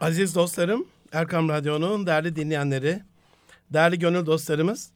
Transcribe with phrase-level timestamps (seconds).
[0.00, 3.00] Aziz dostlarım, Erkam Radyo'nun değerli dinleyenleri,
[3.72, 4.90] değerli gönül dostlarımız,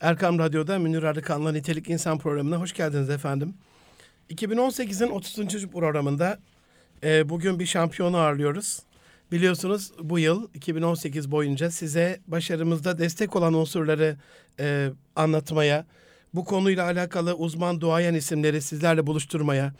[0.00, 3.54] Erkam Radyo'da Münir Arıkan'la Nitelik İnsan programına hoş geldiniz efendim.
[4.30, 5.66] 2018'in 30.
[5.66, 6.38] programında
[7.02, 8.78] e, bugün bir şampiyonu ağırlıyoruz.
[9.32, 14.16] Biliyorsunuz bu yıl 2018 boyunca size başarımızda destek olan unsurları
[14.60, 15.86] e, anlatmaya,
[16.34, 19.72] bu konuyla alakalı uzman duayen isimleri sizlerle buluşturmaya,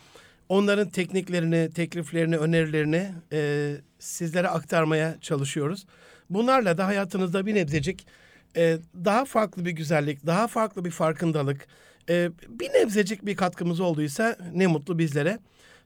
[0.49, 5.87] onların tekniklerini, tekliflerini, önerilerini e, sizlere aktarmaya çalışıyoruz.
[6.31, 8.07] Bunlarla da hayatınızda bir nebzecik
[8.57, 11.67] e, daha farklı bir güzellik, daha farklı bir farkındalık,
[12.09, 15.39] e, bir nebzecik bir katkımız olduysa ne mutlu bizlere.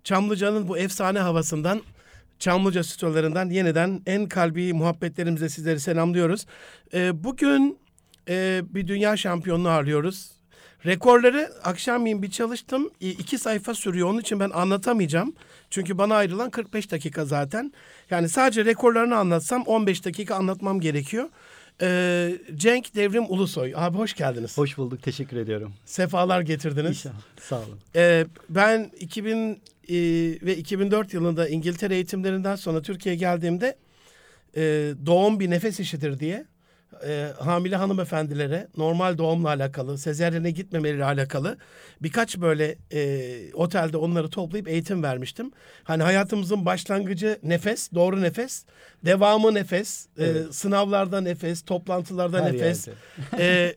[0.04, 1.82] Çamlıca'nın bu efsane havasından,
[2.38, 6.46] Çamlıca stüdyolarından yeniden en kalbi muhabbetlerimizle sizleri selamlıyoruz.
[6.94, 7.78] E, bugün
[8.28, 10.41] e, bir dünya şampiyonunu ağırlıyoruz.
[10.86, 12.90] Rekorları akşamleyin bir çalıştım.
[13.00, 14.08] İ- iki sayfa sürüyor.
[14.08, 15.34] Onun için ben anlatamayacağım.
[15.70, 17.72] Çünkü bana ayrılan 45 dakika zaten.
[18.10, 21.28] Yani sadece rekorlarını anlatsam 15 dakika anlatmam gerekiyor.
[21.82, 23.72] Ee, Cenk Devrim Ulusoy.
[23.76, 24.58] Abi hoş geldiniz.
[24.58, 25.02] Hoş bulduk.
[25.02, 25.72] Teşekkür ediyorum.
[25.84, 26.90] Sefalar getirdiniz.
[26.90, 27.14] İnşallah.
[27.40, 27.78] Sağ olun.
[27.96, 29.94] Ee, ben 2000 e,
[30.42, 33.76] ve 2004 yılında İngiltere eğitimlerinden sonra Türkiye'ye geldiğimde
[34.56, 34.62] e,
[35.06, 36.44] doğum bir nefes işidir diye
[37.06, 41.56] e, hamile hanımefendilere normal doğumla alakalı, sezeryene gitmemeleriyle alakalı
[42.02, 45.50] birkaç böyle e, otelde onları toplayıp eğitim vermiştim.
[45.84, 48.64] Hani hayatımızın başlangıcı nefes, doğru nefes,
[49.04, 50.54] devamı nefes, e, Evet.
[50.54, 52.88] sınavlarda nefes, toplantılarda Her nefes.
[53.38, 53.74] E,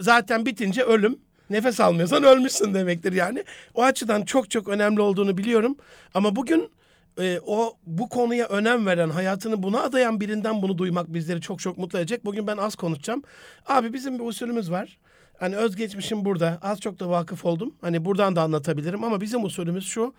[0.00, 1.18] zaten bitince ölüm.
[1.50, 3.44] Nefes almıyorsan ölmüşsün demektir yani.
[3.74, 5.76] O açıdan çok çok önemli olduğunu biliyorum.
[6.14, 6.70] Ama bugün
[7.18, 11.78] e, o bu konuya önem veren, hayatını buna adayan birinden bunu duymak bizleri çok çok
[11.78, 12.24] mutlu edecek.
[12.24, 13.22] Bugün ben az konuşacağım.
[13.66, 14.98] Abi bizim bir usulümüz var.
[15.38, 16.58] Hani özgeçmişim burada.
[16.62, 17.74] Az çok da vakıf oldum.
[17.80, 20.14] Hani buradan da anlatabilirim ama bizim usulümüz şu.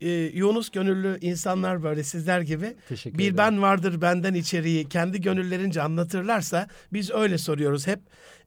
[0.00, 3.38] E, Yunus gönüllü insanlar böyle sizler gibi Teşekkür bir ederim.
[3.38, 8.00] ben vardır benden içeriği kendi gönüllerince anlatırlarsa biz öyle soruyoruz hep.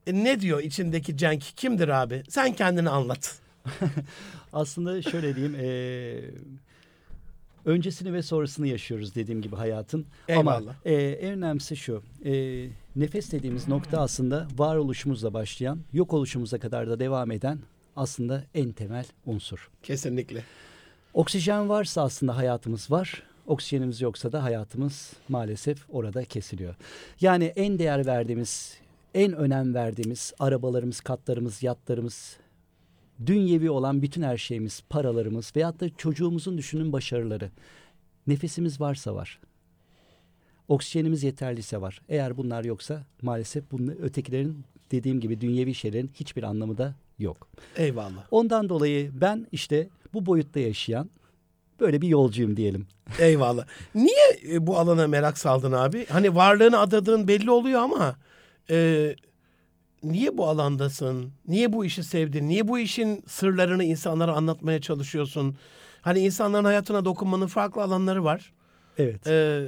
[0.07, 1.41] E, ne diyor içindeki Cenk?
[1.41, 2.23] Kimdir abi?
[2.29, 3.35] Sen kendini anlat.
[4.53, 5.55] Aslında şöyle diyeyim.
[5.55, 6.31] eee,
[7.65, 10.05] öncesini ve sonrasını yaşıyoruz dediğim gibi hayatın.
[10.27, 10.57] Eyvallah.
[10.57, 12.03] Ama eee, en önemlisi şu.
[12.23, 17.59] eee, nefes dediğimiz nokta aslında varoluşumuzla başlayan, yok oluşumuza kadar da devam eden
[17.95, 19.69] aslında en temel unsur.
[19.83, 20.43] Kesinlikle.
[21.13, 23.23] Oksijen varsa aslında hayatımız var.
[23.47, 26.75] Oksijenimiz yoksa da hayatımız maalesef orada kesiliyor.
[27.21, 28.77] Yani en değer verdiğimiz,
[29.13, 32.37] en önem verdiğimiz arabalarımız, katlarımız, yatlarımız,
[33.25, 37.51] dünyevi olan bütün her şeyimiz, paralarımız veyahut da çocuğumuzun düşünün başarıları.
[38.27, 39.39] Nefesimiz varsa var.
[40.67, 42.01] Oksijenimiz yeterliyse var.
[42.09, 47.47] Eğer bunlar yoksa maalesef bunun ötekilerin dediğim gibi dünyevi şeylerin hiçbir anlamı da yok.
[47.75, 48.27] Eyvallah.
[48.31, 51.09] Ondan dolayı ben işte bu boyutta yaşayan
[51.79, 52.87] böyle bir yolcuyum diyelim.
[53.19, 53.65] Eyvallah.
[53.95, 56.05] Niye e, bu alana merak saldın abi?
[56.05, 58.15] Hani varlığını adadığın belli oluyor ama
[58.69, 59.15] e,
[60.11, 61.31] niye bu alandasın?
[61.47, 62.49] Niye bu işi sevdin?
[62.49, 65.55] Niye bu işin sırlarını insanlara anlatmaya çalışıyorsun?
[66.01, 68.53] Hani insanların hayatına dokunmanın farklı alanları var.
[68.97, 69.27] Evet.
[69.27, 69.65] E,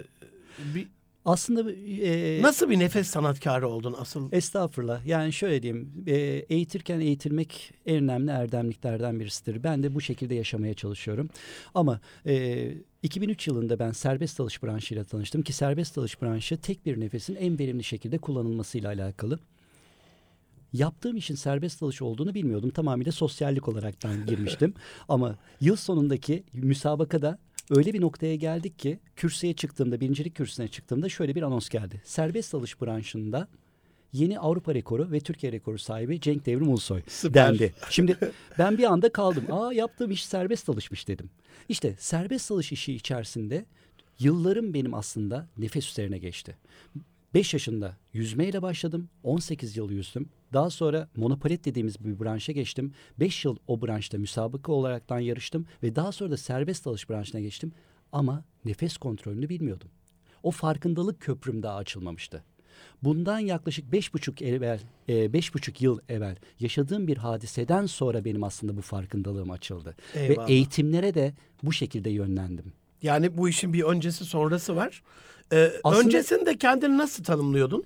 [0.75, 0.87] bir,
[1.27, 4.29] Aslında e, nasıl bir nefes sanatkarı oldun asıl?
[4.31, 5.05] Estağfurullah.
[5.05, 6.03] Yani şöyle diyeyim.
[6.07, 6.15] e,
[6.49, 9.63] eğitirken eğitilmek en önemli erdemliklerden birisidir.
[9.63, 11.29] Ben de bu şekilde yaşamaya çalışıyorum.
[11.75, 12.73] Ama e,
[13.03, 17.59] 2003 yılında ben serbest dalış branşıyla tanıştım ki serbest dalış branşı tek bir nefesin en
[17.59, 19.39] verimli şekilde kullanılmasıyla alakalı.
[20.77, 22.69] Yaptığım işin serbest dalış olduğunu bilmiyordum.
[22.69, 24.73] Tamamıyla sosyallik olaraktan girmiştim.
[25.09, 27.39] Ama yıl sonundaki müsabakada
[27.69, 32.01] öyle bir noktaya geldik ki kürsüye çıktığımda, birincilik kürsüsüne çıktığımda şöyle bir anons geldi.
[32.05, 33.47] Serbest dalış branşında
[34.13, 37.53] yeni Avrupa rekoru ve Türkiye rekoru sahibi Cenk Devrim Ulusoy Süper.
[37.53, 37.73] dendi.
[37.89, 38.17] Şimdi
[38.59, 39.43] ben bir anda kaldım.
[39.51, 41.29] Aa yaptığım iş serbest dalışmış dedim.
[41.69, 43.66] İşte serbest dalış işi içerisinde
[44.19, 46.57] yıllarım benim aslında nefes üzerine geçti.
[47.33, 49.09] 5 yaşında yüzmeyle başladım.
[49.23, 50.29] 18 yıl yüzdüm.
[50.53, 52.93] Daha sonra monopalet dediğimiz bir branşa geçtim.
[53.19, 57.71] 5 yıl o branşta müsabaka olaraktan yarıştım ve daha sonra da serbest dalış branşına geçtim.
[58.11, 59.89] Ama nefes kontrolünü bilmiyordum.
[60.43, 62.43] O farkındalık köprüm daha açılmamıştı.
[63.03, 64.79] Bundan yaklaşık beş buçuk evvel,
[65.09, 69.96] e, beş buçuk yıl evvel yaşadığım bir hadiseden sonra benim aslında bu farkındalığım açıldı.
[70.16, 70.49] Eyvallah.
[70.49, 72.73] Ve eğitimlere de bu şekilde yönlendim.
[73.02, 75.03] Yani bu işin bir öncesi sonrası var.
[75.53, 77.84] Ee, Aslında- Öncesinde kendini nasıl tanımlıyordun?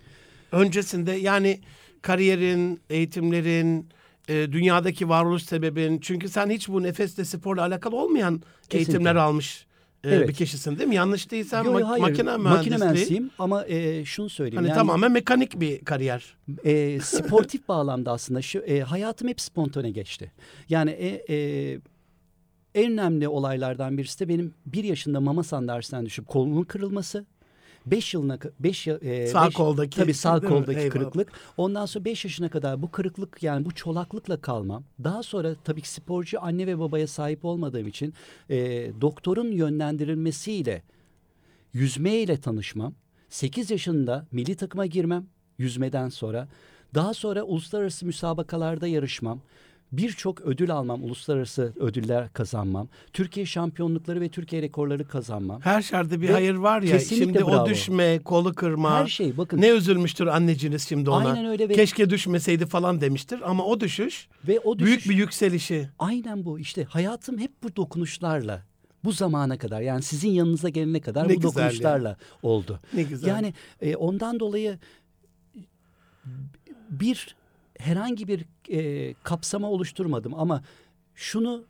[0.51, 1.59] Öncesinde yani
[2.01, 3.89] kariyerin, eğitimlerin,
[4.27, 5.99] e, dünyadaki varoluş sebebin.
[5.99, 8.77] Çünkü sen hiç bu nefesle sporla alakalı olmayan Kesinlikle.
[8.77, 9.65] eğitimler almış
[10.03, 10.29] e, Evet.
[10.29, 10.95] bir kişisin değil mi?
[10.95, 12.79] Yanlış değilsem Yo, yo, hayır, makine makine mühendisliği.
[12.79, 14.57] mühendisiyim ama e, şunu söyleyeyim.
[14.57, 16.35] Hani yani, tamamen mekanik bir kariyer.
[16.65, 20.31] e, sportif bağlamda aslında şu e, hayatım hep spontane geçti.
[20.69, 21.79] Yani e, e,
[22.75, 27.25] en önemli olaylardan birisi de benim bir yaşında mama sandalyesinden düşüp kolumun kırılması.
[27.85, 30.91] 5 yılına 5 e, Sağ beş- koldaki, tabii sağ koldaki Eyvallah.
[30.91, 31.31] kırıklık.
[31.57, 34.83] Ondan sonra 5 yaşına kadar bu kırıklık yani bu çolaklıkla kalmam.
[35.03, 38.13] Daha sonra tabii ki sporcu anne ve babaya sahip olmadığım için
[38.49, 38.57] e,
[39.01, 40.83] doktorun yönlendirilmesiyle
[41.73, 42.93] yüzmeyle tanışmam.
[43.29, 45.25] 8 yaşında milli takıma girmem
[45.57, 46.47] yüzmeden sonra.
[46.95, 49.41] Daha sonra uluslararası müsabakalarda yarışmam.
[49.91, 52.87] Birçok ödül almam, uluslararası ödüller kazanmam.
[53.13, 55.61] Türkiye şampiyonlukları ve Türkiye rekorları kazanmam.
[55.61, 56.99] Her şerde bir Ve hayır var ya.
[56.99, 57.65] Şimdi o bravo.
[57.69, 58.91] düşme, kolu kırma.
[58.99, 61.29] Her şey bakın Ne üzülmüştür anneciniz şimdi ona.
[61.29, 63.39] Aynen öyle ve- Keşke düşmeseydi falan demiştir.
[63.49, 65.89] Ama o düşüş, ve o düşüş, büyük bir yükselişi.
[65.99, 68.61] Aynen bu işte hayatım hep bu dokunuşlarla
[69.03, 71.65] bu zamana kadar yani sizin yanınıza gelene kadar Ne bu güzel ya.
[71.67, 72.79] dokunuşlarla oldu.
[72.93, 73.27] Ne güzel.
[73.27, 74.79] Yani e, ondan dolayı
[76.89, 77.35] bir
[77.81, 80.63] herhangi bir e, kapsama oluşturmadım ama
[81.15, 81.65] şunu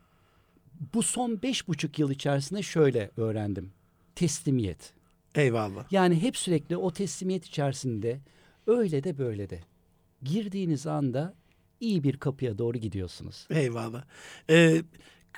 [0.94, 3.72] bu son beş buçuk yıl içerisinde şöyle öğrendim.
[4.16, 4.94] Teslimiyet.
[5.36, 5.92] Eyvallah.
[5.92, 8.20] Yani hep sürekli o teslimiyet içerisinde
[8.68, 9.60] öyle de böyle de
[10.24, 11.34] girdiğiniz anda
[11.80, 13.48] iyi bir kapıya doğru gidiyorsunuz.
[13.50, 14.04] Eyvallah.
[14.50, 14.82] Ee,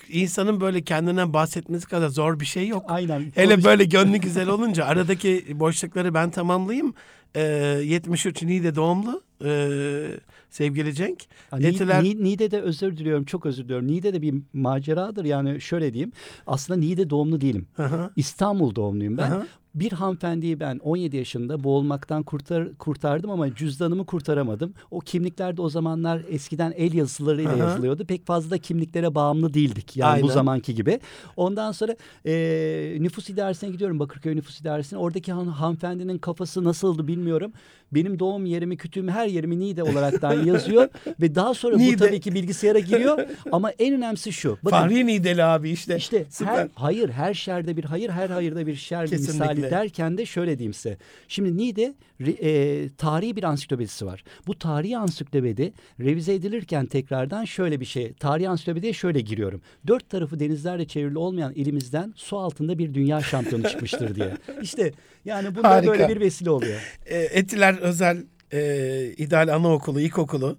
[0.10, 2.86] insanın böyle kendinden bahsetmesi kadar zor bir şey yok.
[2.88, 3.32] Aynen.
[3.36, 6.94] Hele böyle gönlü güzel olunca aradaki boşlukları ben tamamlayayım.
[7.36, 7.42] Ee,
[7.84, 10.20] 73 Niğde doğumlu ee,
[10.50, 11.20] sevgili Cenk.
[11.52, 13.88] Ha, Ni- Etiler Ni- Niğde'de özür diliyorum, çok özür diliyorum.
[13.88, 16.12] Niğde'de bir maceradır yani şöyle diyeyim.
[16.48, 17.68] Aslında Niğde doğumlu değilim.
[17.76, 18.10] Hı.
[18.16, 19.32] İstanbul doğumluyum ben.
[19.32, 19.48] Aha.
[19.76, 24.74] Bir hanımefendiyi ben 17 yaşında boğulmaktan kurtar, kurtardım ama cüzdanımı kurtaramadım.
[24.92, 27.58] O kimlikler de o zamanlar eskiden el yazılarıyla Aha.
[27.58, 28.06] yazılıyordu.
[28.06, 29.98] Pek fazla da kimliklere bağımlı değildik.
[29.98, 30.34] Yani bu Aynen.
[30.34, 31.00] zamanki gibi.
[31.38, 34.00] Ondan sonra e, nüfus idaresine gidiyorum.
[34.00, 35.00] Bakırköy nüfus idaresine.
[35.00, 37.54] Oradaki han, hanımefendinin kafası nasıldı bilmiyorum.
[37.92, 40.88] Benim doğum yerimi, kütüğümü, her yerimi Niğde olaraktan yazıyor.
[41.22, 43.26] Ve daha sonra bu tabii ki bilgisayara giriyor.
[43.52, 44.58] Ama en önemlisi şu.
[44.64, 45.96] Bakın, Fahri Niğdeli abi işte.
[45.98, 46.54] işte Süper.
[46.54, 49.34] her, hayır her şerde bir hayır her hayırda bir şer Kesinlikle.
[49.34, 50.98] misali derken de şöyle diyeyim size.
[51.28, 54.24] Şimdi Niğde re- e, tarihi bir ansiklopedisi var.
[54.48, 58.14] Bu tarihi ansiklopedi revize edilirken tekrardan şöyle bir şey.
[58.14, 59.62] Tarihi ansiklopediye şöyle giriyorum.
[59.88, 64.32] Dört tarafı denizlerle çevrili olmayan ilimizden su altında bir dünya şampiyonu çıkmıştır diye.
[64.62, 64.92] İşte
[65.26, 65.92] yani bunda Harika.
[65.92, 66.98] böyle bir vesile oluyor.
[67.06, 68.18] E, Etiler Özel
[68.54, 70.58] e, İdeal Anaokulu, İlkokulu.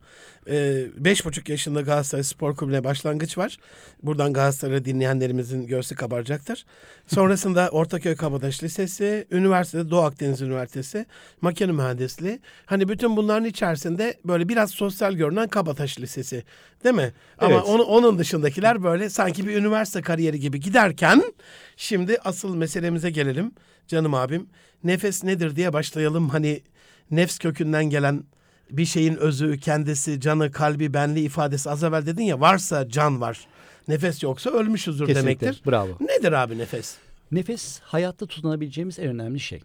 [0.51, 3.57] E, beş buçuk yaşında Galatasaray Spor Kulübü'ne başlangıç var.
[4.03, 6.65] Buradan Galatasaray'ı dinleyenlerimizin göğsü kabaracaktır.
[7.07, 11.07] Sonrasında Ortaköy Kabataş Lisesi, üniversitede Doğu Akdeniz Üniversitesi,
[11.41, 12.41] makine mühendisliği.
[12.67, 16.45] Hani bütün bunların içerisinde böyle biraz sosyal görünen Kabataş Lisesi.
[16.85, 17.13] Değil mi?
[17.39, 17.65] Ama Evet.
[17.67, 21.23] onu, onun dışındakiler böyle sanki bir üniversite kariyeri gibi giderken
[21.77, 23.53] şimdi asıl meselemize gelelim
[23.89, 24.47] canım abim.
[24.85, 26.29] Nefes nedir diye başlayalım.
[26.29, 26.63] Hani
[27.11, 28.25] nefs kökünden gelen
[28.71, 33.47] bir şeyin özü, kendisi, canı, kalbi, benliği ifadesi az evvel dedin ya varsa can var.
[33.89, 35.47] Nefes yoksa ölmüşüzdür Kesinlikle.
[35.47, 35.71] demektir.
[35.71, 35.97] Bravo.
[36.01, 36.97] Nedir abi nefes?
[37.33, 39.61] Nefes hayatta tutunabileceğimiz en önemli şey.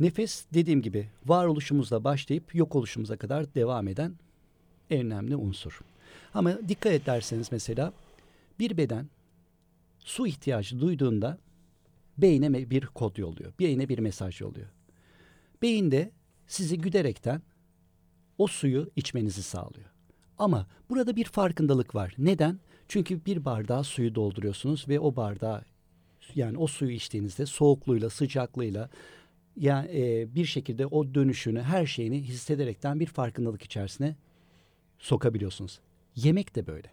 [0.00, 4.14] Nefes dediğim gibi varoluşumuzla başlayıp yok oluşumuza kadar devam eden
[4.90, 5.80] en önemli unsur.
[6.34, 7.92] Ama dikkat ederseniz mesela
[8.58, 9.08] bir beden
[9.98, 11.38] su ihtiyacı duyduğunda
[12.18, 13.52] beyne bir kod yolluyor.
[13.60, 14.66] Beyne bir mesaj yolluyor.
[15.62, 16.10] Beyin de
[16.46, 17.42] sizi güderekten
[18.38, 19.90] o suyu içmenizi sağlıyor.
[20.38, 22.14] Ama burada bir farkındalık var.
[22.18, 22.60] Neden?
[22.88, 25.64] Çünkü bir bardağa suyu dolduruyorsunuz ve o bardağı
[26.34, 28.90] yani o suyu içtiğinizde soğukluğuyla, sıcaklığıyla
[29.56, 34.16] yani e, bir şekilde o dönüşünü, her şeyini hissederekten bir farkındalık içerisine
[34.98, 35.80] sokabiliyorsunuz.
[36.16, 36.92] Yemek de böyle.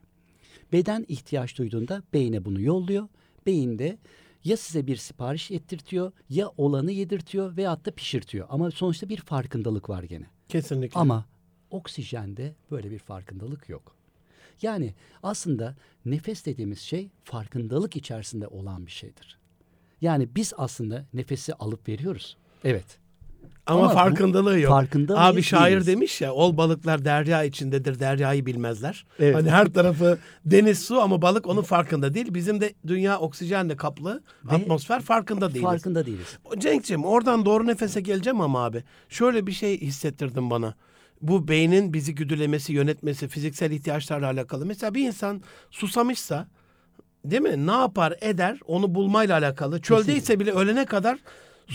[0.73, 3.07] Beden ihtiyaç duyduğunda beyne bunu yolluyor.
[3.45, 3.97] Beyin de
[4.45, 8.47] ya size bir sipariş ettirtiyor ya olanı yedirtiyor veyahut da pişirtiyor.
[8.49, 10.25] Ama sonuçta bir farkındalık var gene.
[10.49, 10.99] Kesinlikle.
[10.99, 11.25] Ama
[11.69, 13.95] oksijende böyle bir farkındalık yok.
[14.61, 19.37] Yani aslında nefes dediğimiz şey farkındalık içerisinde olan bir şeydir.
[20.01, 22.37] Yani biz aslında nefesi alıp veriyoruz.
[22.63, 22.99] Evet.
[23.65, 24.71] Ama, ama farkındalığı yok.
[24.71, 25.87] farkında Abi şair değiliz.
[25.87, 29.05] demiş ya ol balıklar derya içindedir deryayı bilmezler.
[29.19, 29.35] Evet.
[29.35, 32.33] Hani her tarafı deniz su ama balık onun farkında değil.
[32.33, 35.61] Bizim de dünya oksijenle kaplı Ve atmosfer farkında değiliz.
[35.61, 36.37] Farkında değiliz.
[36.57, 38.83] Cenk'ciğim oradan doğru nefese geleceğim ama abi.
[39.09, 40.73] Şöyle bir şey hissettirdin bana.
[41.21, 44.65] Bu beynin bizi güdülemesi, yönetmesi, fiziksel ihtiyaçlarla alakalı.
[44.65, 45.41] Mesela bir insan
[45.71, 46.47] susamışsa
[47.25, 47.67] değil mi?
[47.67, 49.81] Ne yapar eder onu bulmayla alakalı.
[49.81, 51.19] Çöldeyse bile ölene kadar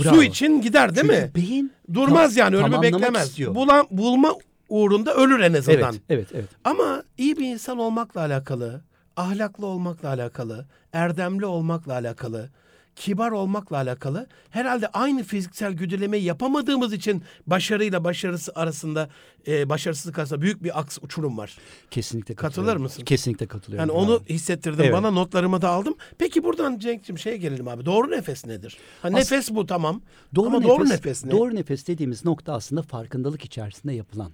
[0.04, 0.14] Bravo.
[0.14, 1.30] su için gider değil Çünkü mi?
[1.34, 3.28] beyin Durmaz tam- yani ölümü tamamlamak beklemez.
[3.28, 3.54] istiyor.
[3.54, 4.34] Bulan, bulma
[4.68, 5.94] uğrunda ölür en azından.
[5.94, 6.48] Evet, evet, evet.
[6.64, 8.80] Ama iyi bir insan olmakla alakalı,
[9.16, 12.50] ahlaklı olmakla alakalı, erdemli olmakla alakalı,
[12.98, 14.26] kibar olmakla alakalı.
[14.50, 19.08] Herhalde aynı fiziksel güdülemeyi yapamadığımız için başarıyla başarısı arasında
[19.46, 21.58] e, başarısızlık arasında büyük bir aks uçurum var.
[21.90, 23.04] Kesinlikle Katılır mısın?
[23.04, 23.88] Kesinlikle katılıyorum.
[23.88, 24.24] Yani onu Bravo.
[24.28, 24.92] hissettirdim Evet.
[24.92, 25.94] bana notlarımı da aldım.
[26.18, 27.86] Peki buradan Cenk'cim şeye gelelim abi.
[27.86, 28.76] Doğru nefes nedir?
[29.02, 30.02] Ha, As- nefes bu tamam.
[30.34, 31.30] Doğru Ama nefes, doğru nefes ne?
[31.30, 34.32] Doğru nefes dediğimiz nokta aslında farkındalık içerisinde yapılan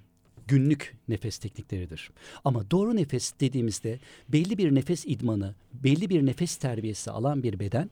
[0.48, 2.10] günlük nefes teknikleridir.
[2.44, 7.90] Ama doğru nefes dediğimizde belli bir nefes idmanı, belli bir nefes terbiyesi alan bir beden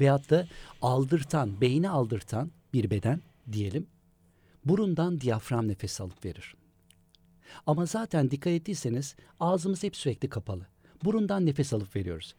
[0.00, 0.46] veyahut da
[0.82, 3.20] aldırtan, beyni aldırtan bir beden
[3.52, 3.86] diyelim.
[4.64, 6.54] Burundan diyafram nefes alıp verir.
[7.66, 10.66] Ama zaten dikkat ettiyseniz ağzımız hep sürekli kapalı.
[11.04, 12.34] Burundan nefes alıp veriyoruz.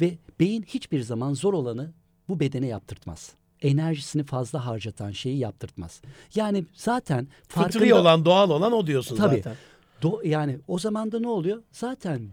[0.00, 1.92] Ve beyin hiçbir zaman zor olanı
[2.28, 3.32] bu bedene yaptırtmaz.
[3.62, 6.02] Enerjisini fazla harcatan şeyi yaptırtmaz.
[6.34, 8.00] Yani zaten Fıtri farkında...
[8.00, 9.36] olan, doğal olan o diyorsun Tabii.
[9.36, 9.56] zaten.
[10.02, 11.62] Do- yani o zaman da ne oluyor?
[11.72, 12.28] Zaten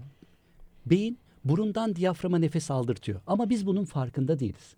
[0.85, 3.21] beyin burundan diyaframa nefes aldırtıyor.
[3.27, 4.75] Ama biz bunun farkında değiliz.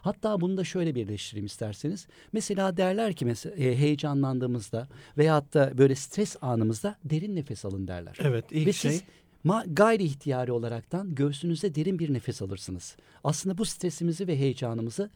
[0.00, 2.06] Hatta bunu da şöyle birleştireyim isterseniz.
[2.32, 8.16] Mesela derler ki mesela heyecanlandığımızda veyahut da böyle stres anımızda derin nefes alın derler.
[8.20, 8.90] Evet ilk Ve şey.
[8.90, 9.02] siz
[9.44, 12.96] ma- gayri ihtiyari olaraktan göğsünüzde derin bir nefes alırsınız.
[13.24, 15.10] Aslında bu stresimizi ve heyecanımızı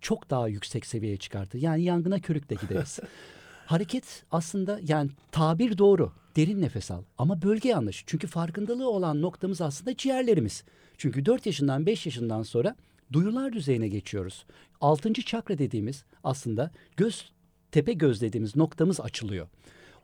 [0.00, 1.58] çok daha yüksek seviyeye çıkartır.
[1.58, 2.98] Yani yangına körükle gideriz.
[3.66, 6.12] Hareket aslında yani tabir doğru.
[6.36, 7.02] Derin nefes al.
[7.18, 8.04] Ama bölge yanlış.
[8.06, 10.64] Çünkü farkındalığı olan noktamız aslında ciğerlerimiz.
[10.98, 12.76] Çünkü 4 yaşından 5 yaşından sonra
[13.12, 14.44] duyular düzeyine geçiyoruz.
[14.80, 15.12] 6.
[15.12, 17.32] çakra dediğimiz aslında göz
[17.72, 19.48] tepe göz dediğimiz noktamız açılıyor.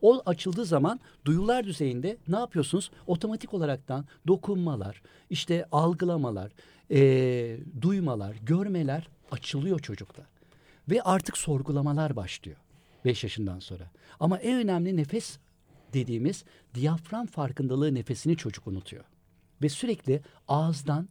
[0.02, 2.90] O açıldığı zaman duyular düzeyinde ne yapıyorsunuz?
[3.06, 6.52] Otomatik olaraktan dokunmalar, işte algılamalar,
[6.90, 10.22] eee, duymalar, görmeler açılıyor çocukta.
[10.90, 12.56] Ve artık sorgulamalar başlıyor
[13.04, 13.90] 5 yaşından sonra.
[14.20, 15.38] Ama en önemli nefes
[15.94, 19.04] dediğimiz diyafram farkındalığı nefesini çocuk unutuyor.
[19.62, 21.08] Ve sürekli ağızdan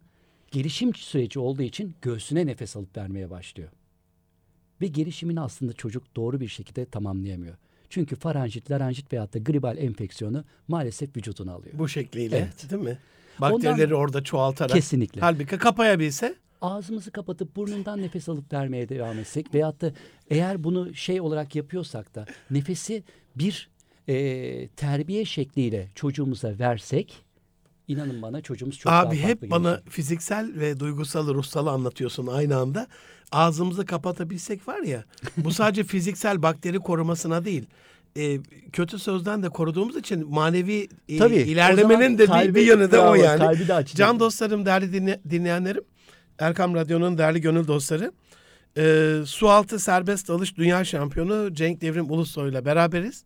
[0.50, 3.70] gelişim süreci olduğu için göğsüne nefes alıp vermeye başlıyor.
[4.80, 7.56] Ve gelişimini aslında çocuk doğru bir şekilde tamamlayamıyor.
[7.90, 11.78] Çünkü faranjit, laranjit veyahut da gribal enfeksiyonu maalesef vücuduna alıyor.
[11.78, 12.70] Bu şekliyle Evet.
[12.70, 12.98] değil mi?
[13.40, 14.76] Bakterileri orada çoğaltarak.
[14.76, 15.20] Kesinlikle.
[15.20, 19.92] Halbuki kapayabilse ağzımızı kapatıp burnundan nefes alıp vermeye devam etsek veyahut da
[20.30, 23.02] eğer bunu şey olarak yapıyorsak da nefesi
[23.36, 23.68] bir
[24.08, 27.22] e, terbiye şekliyle çocuğumuza versek
[27.88, 29.90] inanın bana çocuğumuz çok daha abi farklı hep bana gelecek.
[29.92, 32.86] fiziksel ve duygusal ruhsalı anlatıyorsun aynı anda.
[33.32, 35.04] Ağzımızı kapatabilsek var ya
[35.36, 37.66] bu sadece fiziksel bakteri korumasına değil.
[38.16, 38.38] e,
[38.72, 42.98] kötü sözden de koruduğumuz için manevi e, Tabii, ilerlemenin de bir, kalbi- bir yönü de
[42.98, 43.56] o yani.
[43.94, 45.84] Can dostlarım, değerli dinle- dinleyenlerim,
[46.38, 48.12] Erkam Radyo'nun değerli gönül dostları.
[48.76, 53.24] E, Sualtı Serbest Dalış Dünya Şampiyonu Cenk Devrim Ulusoy ile beraberiz.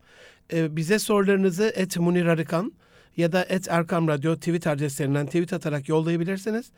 [0.52, 2.72] E, bize sorularınızı et Munir Arıkan
[3.16, 6.70] ya da et Erkam Radyo tweet adreslerinden tweet atarak yollayabilirsiniz.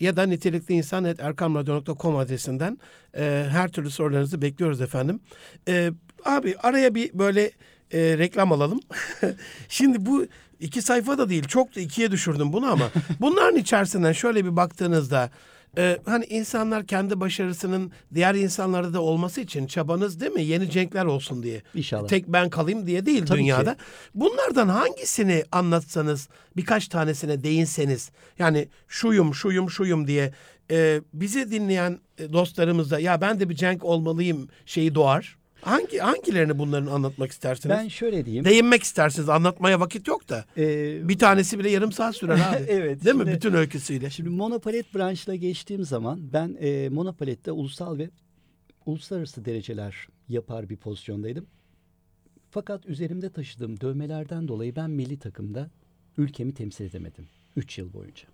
[0.00, 2.78] Ya da nitelikli insan et erkamradyo.com adresinden
[3.16, 5.20] e, her türlü sorularınızı bekliyoruz efendim.
[5.68, 5.90] E,
[6.24, 7.50] abi araya bir böyle
[7.92, 8.80] e, reklam alalım.
[9.68, 10.26] Şimdi bu
[10.60, 12.88] iki sayfa da değil çok da ikiye düşürdüm bunu ama
[13.20, 15.30] bunların içerisinden şöyle bir baktığınızda
[15.78, 20.42] e, hani insanlar kendi başarısının diğer insanlarda da olması için çabanız değil mi?
[20.42, 21.62] Yeni cenkler olsun diye.
[21.74, 22.08] İnşallah.
[22.08, 23.76] Tek ben kalayım diye değil Tabii dünyada.
[24.14, 30.32] Bunlardan hangisini anlatsanız, birkaç tanesine değinseniz, yani şuyum, şuyum, şuyum diye
[30.70, 35.41] e, bizi dinleyen e, dostlarımız da ya ben de bir cenk olmalıyım şeyi doğar.
[35.62, 37.76] Hangi hangilerini bunların anlatmak istersiniz?
[37.78, 38.44] Ben şöyle diyeyim.
[38.44, 39.28] Değinmek istersiniz.
[39.28, 40.44] Anlatmaya vakit yok da.
[40.56, 42.64] e, Bir tanesi bile yarım saat sürer abi.
[42.68, 43.20] Evet, Değil mi?
[43.24, 44.10] şimdi- Bütün öyküsüyle.
[44.10, 48.10] Şimdi monopalet branşına geçtiğim zaman ben e, monopalette ulusal ve
[48.86, 51.46] uluslararası dereceler yapar bir pozisyondaydım.
[52.50, 55.70] Fakat üzerimde taşıdığım dövmelerden dolayı ben milli takımda
[56.18, 57.26] ülkemi temsil edemedim
[57.56, 58.24] 3 yıl boyunca.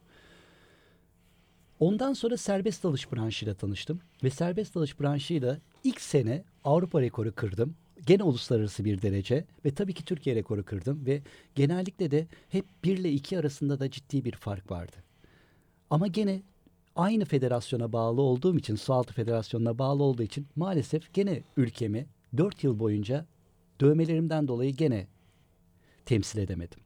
[1.81, 7.75] Ondan sonra serbest dalış branşıyla tanıştım ve serbest dalış branşıyla ilk sene Avrupa rekoru kırdım.
[8.07, 11.23] Gene uluslararası bir derece ve tabii ki Türkiye rekoru kırdım ve
[11.55, 14.97] genellikle de hep 1 ile 2 arasında da ciddi bir fark vardı.
[15.91, 16.43] Ama gene
[16.97, 22.07] aynı federasyona bağlı olduğum için, Sualtı Federasyonu'na bağlı olduğu için maalesef gene ülkemi
[22.37, 23.27] 4 yıl boyunca
[23.81, 25.07] dövmelerimden dolayı gene
[26.07, 26.81] temsil edemedim.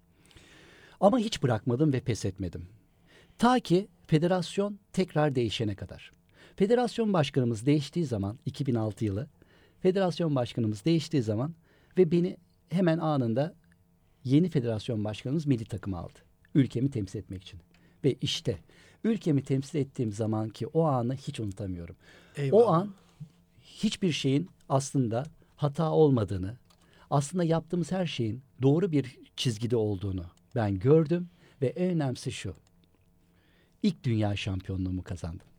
[1.01, 2.67] Ama hiç bırakmadım ve pes etmedim.
[3.39, 6.13] Ta ki federasyon tekrar değişene kadar.
[6.63, 9.29] Federasyon başkanımız değiştiği zaman 2006 yılı
[9.81, 11.55] federasyon başkanımız değiştiği zaman
[11.99, 12.37] ve beni
[12.69, 13.55] hemen anında
[14.25, 16.19] yeni federasyon başkanımız milli takıma aldı.
[16.55, 17.61] Ülkemi temsil etmek için.
[18.05, 18.59] Ve işte
[19.05, 21.97] ülkemi temsil ettiğim zamanki o anı hiç unutamıyorum.
[22.37, 22.67] Eyvallah.
[22.67, 22.95] O an
[23.63, 25.25] hiçbir şeyin aslında
[25.57, 26.57] hata olmadığını,
[27.11, 31.29] aslında yaptığımız her şeyin doğru bir çizgide olduğunu ben gördüm
[31.63, 32.55] ve en önemlisi şu.
[33.83, 35.52] İlk dünya şampiyonluğumu kazandım.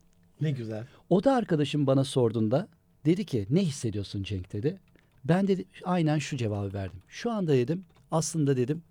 [0.43, 0.83] Ne güzel.
[1.09, 2.67] O da arkadaşım bana sorduğunda
[3.05, 4.79] dedi ki ne hissediyorsun Cenk dedi.
[5.25, 6.99] Ben de aynen şu cevabı verdim.
[7.07, 8.83] Şu anda dedim aslında dedim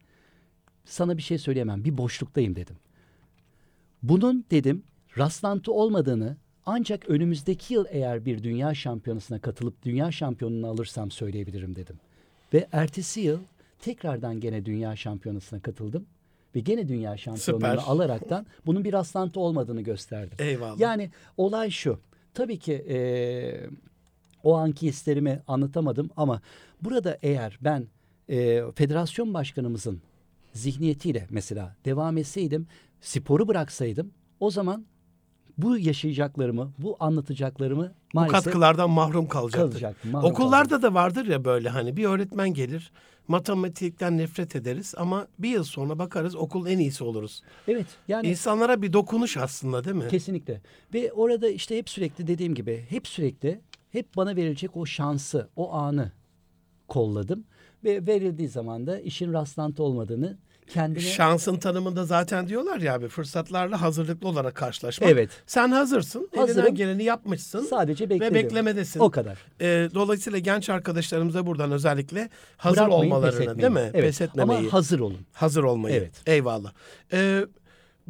[0.84, 2.76] sana bir şey söyleyemem bir boşluktayım dedim.
[4.02, 4.82] Bunun dedim
[5.18, 11.96] rastlantı olmadığını ancak önümüzdeki yıl eğer bir dünya şampiyonasına katılıp dünya şampiyonunu alırsam söyleyebilirim dedim.
[12.54, 13.38] Ve ertesi yıl
[13.78, 16.06] tekrardan gene dünya şampiyonasına katıldım.
[16.56, 17.92] Ve gene dünya şampiyonluğunu Süper.
[17.92, 20.36] alaraktan bunun bir rastlantı olmadığını gösterdim.
[20.38, 20.78] Eyvallah.
[20.80, 21.98] Yani olay şu.
[22.34, 23.70] Tabii ki eee,
[24.44, 26.40] o anki hislerimi anlatamadım ama
[26.82, 27.86] burada eğer ben
[28.28, 30.02] eee, federasyon başkanımızın
[30.52, 32.66] zihniyetiyle mesela devam etseydim,
[33.00, 34.84] sporu bıraksaydım o zaman
[35.58, 39.68] bu yaşayacaklarımı, bu anlatacaklarımı Bu maalesef katkılardan mahrum kalacaktı.
[39.70, 40.10] kalacaktım.
[40.10, 40.82] mahrum Okullarda kalacaktım.
[40.82, 42.92] da vardır ya böyle hani bir öğretmen gelir
[43.28, 47.42] matematikten nefret ederiz ama bir yıl sonra bakarız okul en iyisi oluruz.
[47.68, 50.08] Evet yani İnsanlara bir dokunuş aslında değil mi?
[50.08, 50.60] Kesinlikle.
[50.94, 53.60] Ve orada işte hep sürekli dediğim gibi hep sürekli
[53.90, 56.12] hep bana verilecek o şansı, o anı
[56.88, 57.44] kolladım.
[57.84, 60.38] Ve verildiği zaman da işin rastlantı olmadığını
[60.68, 61.00] kendine...
[61.00, 65.10] Şansın tanımında zaten diyorlar ya abi fırsatlarla hazırlıklı olarak karşılaşmak.
[65.10, 65.30] Evet.
[65.46, 66.28] Sen hazırsın.
[66.36, 66.58] Hazırım.
[66.58, 67.60] Elinden geleni yapmışsın.
[67.60, 68.34] Sadece ve bekledim.
[68.34, 69.00] beklemedesin.
[69.00, 69.38] O kadar.
[69.60, 73.90] Ee, dolayısıyla genç arkadaşlarımıza buradan özellikle hazır Bırakmayın, olmalarını değil mi?
[73.94, 74.04] Evet.
[74.04, 74.58] Pes etmemeyi.
[74.58, 75.26] Ama hazır olun.
[75.32, 75.96] Hazır olmayı.
[75.96, 76.12] Evet.
[76.26, 76.72] Eyvallah.
[77.12, 77.46] Ee,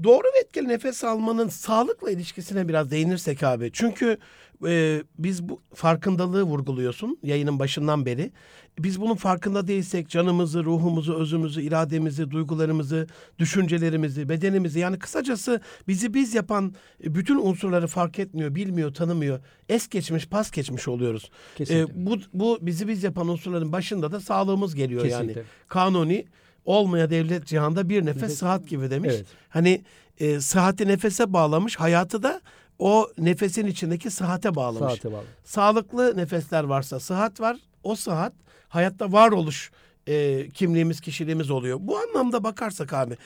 [0.04, 3.70] doğru ve etkili nefes almanın sağlıkla ilişkisine biraz değinirsek abi.
[3.72, 4.18] Çünkü
[4.66, 8.32] e, biz bu farkındalığı vurguluyorsun yayının başından beri.
[8.78, 13.06] Biz bunun farkında değilsek canımızı, ruhumuzu, özümüzü, irademizi, duygularımızı,
[13.38, 19.40] düşüncelerimizi, bedenimizi yani kısacası bizi biz yapan e, bütün unsurları fark etmiyor, bilmiyor, tanımıyor.
[19.68, 21.30] Es geçmiş, pas geçmiş oluyoruz.
[21.56, 21.92] Kesinlikle.
[22.02, 25.42] E, bu, bu bizi biz yapan unsurların başında da sağlığımız geliyor yani Kesinlikle.
[25.68, 26.26] kanuni
[26.64, 29.12] olmaya devlet cihanda bir nefes sıhhat gibi demiş.
[29.14, 29.26] Evet.
[29.48, 29.82] Hani
[30.18, 32.40] e, sıhhati nefese bağlamış, hayatı da
[32.78, 35.04] o nefesin içindeki sıhhate bağlamış.
[35.04, 35.24] Bağlı.
[35.44, 37.56] Sağlıklı nefesler varsa sıhhat var.
[37.82, 38.32] O sıhhat
[38.68, 39.70] hayatta varoluş
[40.06, 41.78] e, kimliğimiz, kişiliğimiz oluyor.
[41.80, 43.16] Bu anlamda bakarsak abi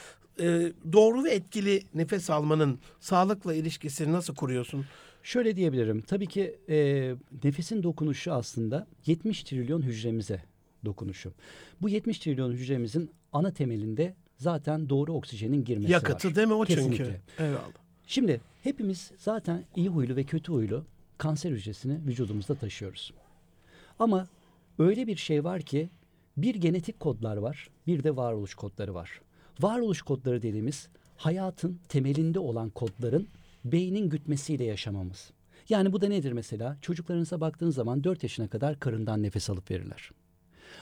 [0.40, 4.84] e, doğru ve etkili nefes almanın sağlıkla ilişkisini nasıl kuruyorsun?
[5.22, 6.00] Şöyle diyebilirim.
[6.00, 7.14] Tabii ki e,
[7.44, 10.42] nefesin dokunuşu aslında 70 trilyon hücremize
[10.84, 11.32] dokunuşu.
[11.82, 16.34] Bu 70 trilyon hücremizin ana temelinde zaten doğru oksijenin girmesi Yakıtı var.
[16.34, 16.80] değil mi o çünkü?
[16.80, 17.20] Kesinlikle.
[17.38, 17.70] Eyvallah.
[18.06, 20.84] Şimdi hepimiz zaten iyi huylu ve kötü huylu
[21.18, 23.12] kanser hücresini vücudumuzda taşıyoruz.
[23.98, 24.26] Ama
[24.78, 25.90] öyle bir şey var ki
[26.36, 29.20] bir genetik kodlar var, bir de varoluş kodları var.
[29.60, 33.28] Varoluş kodları dediğimiz hayatın temelinde olan kodların
[33.64, 35.30] beynin gütmesiyle yaşamamız.
[35.68, 36.76] Yani bu da nedir mesela?
[36.80, 40.10] Çocuklarınıza baktığınız zaman 4 yaşına kadar karından nefes alıp verirler.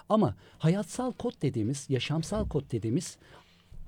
[0.09, 3.17] Ama hayatsal kod dediğimiz, yaşamsal kod dediğimiz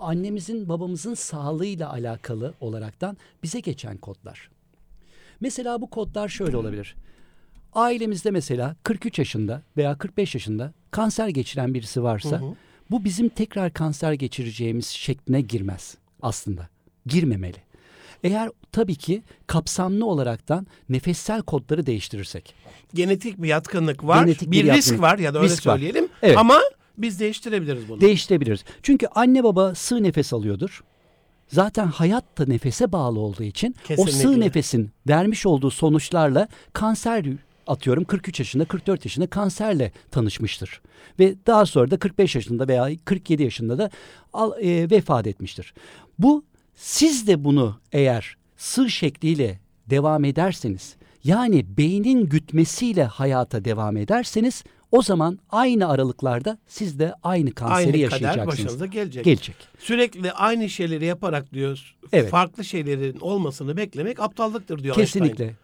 [0.00, 4.50] annemizin babamızın sağlığıyla alakalı olaraktan bize geçen kodlar.
[5.40, 6.96] Mesela bu kodlar şöyle olabilir.
[7.72, 12.54] Ailemizde mesela 43 yaşında veya 45 yaşında kanser geçiren birisi varsa Hı hı.
[12.90, 16.68] bu bizim tekrar kanser geçireceğimiz şekline girmez aslında.
[17.06, 17.65] Girmemeli.
[18.26, 22.54] Eğer tabii ki kapsamlı olaraktan nefessel kodları değiştirirsek.
[22.94, 24.24] Genetik bir yatkınlık var.
[24.24, 25.02] Genetik bir, bir risk yatkınlık.
[25.02, 25.72] var ya da öyle Risk var.
[25.74, 26.08] söyleyelim.
[26.22, 26.38] Evet.
[26.38, 26.60] Ama
[26.98, 28.00] biz değiştirebiliriz bunu.
[28.00, 28.64] Değiştirebiliriz.
[28.82, 30.84] Çünkü anne baba sığ nefes alıyordur.
[31.48, 34.12] Zaten hayat da nefese bağlı olduğu için o Kesinlikle.
[34.12, 37.24] sığ nefesin vermiş olduğu sonuçlarla kanser
[37.66, 40.80] atıyorum 43 yaşında 44 yaşında kanserle tanışmıştır.
[41.18, 43.90] Ve daha sonra da 45 yaşında veya 47 yaşında da
[44.32, 45.74] al- e, vefat etmiştir.
[46.18, 46.44] Bu
[46.76, 49.60] siz de bunu eğer sığ şekliyle
[49.90, 57.50] devam ederseniz yani beynin gütmesiyle hayata devam ederseniz o zaman aynı aralıklarda siz de aynı
[57.52, 58.46] kanseri Aynı yaşayacaksınız.
[58.46, 59.24] başınıza gelecek.
[59.24, 59.56] Gelecek.
[59.78, 62.30] Sürekli aynı şeyleri yaparak diyor Evet.
[62.30, 65.24] farklı şeylerin olmasını beklemek aptallıktır diyor Einstein.
[65.24, 65.54] Kesinlikle.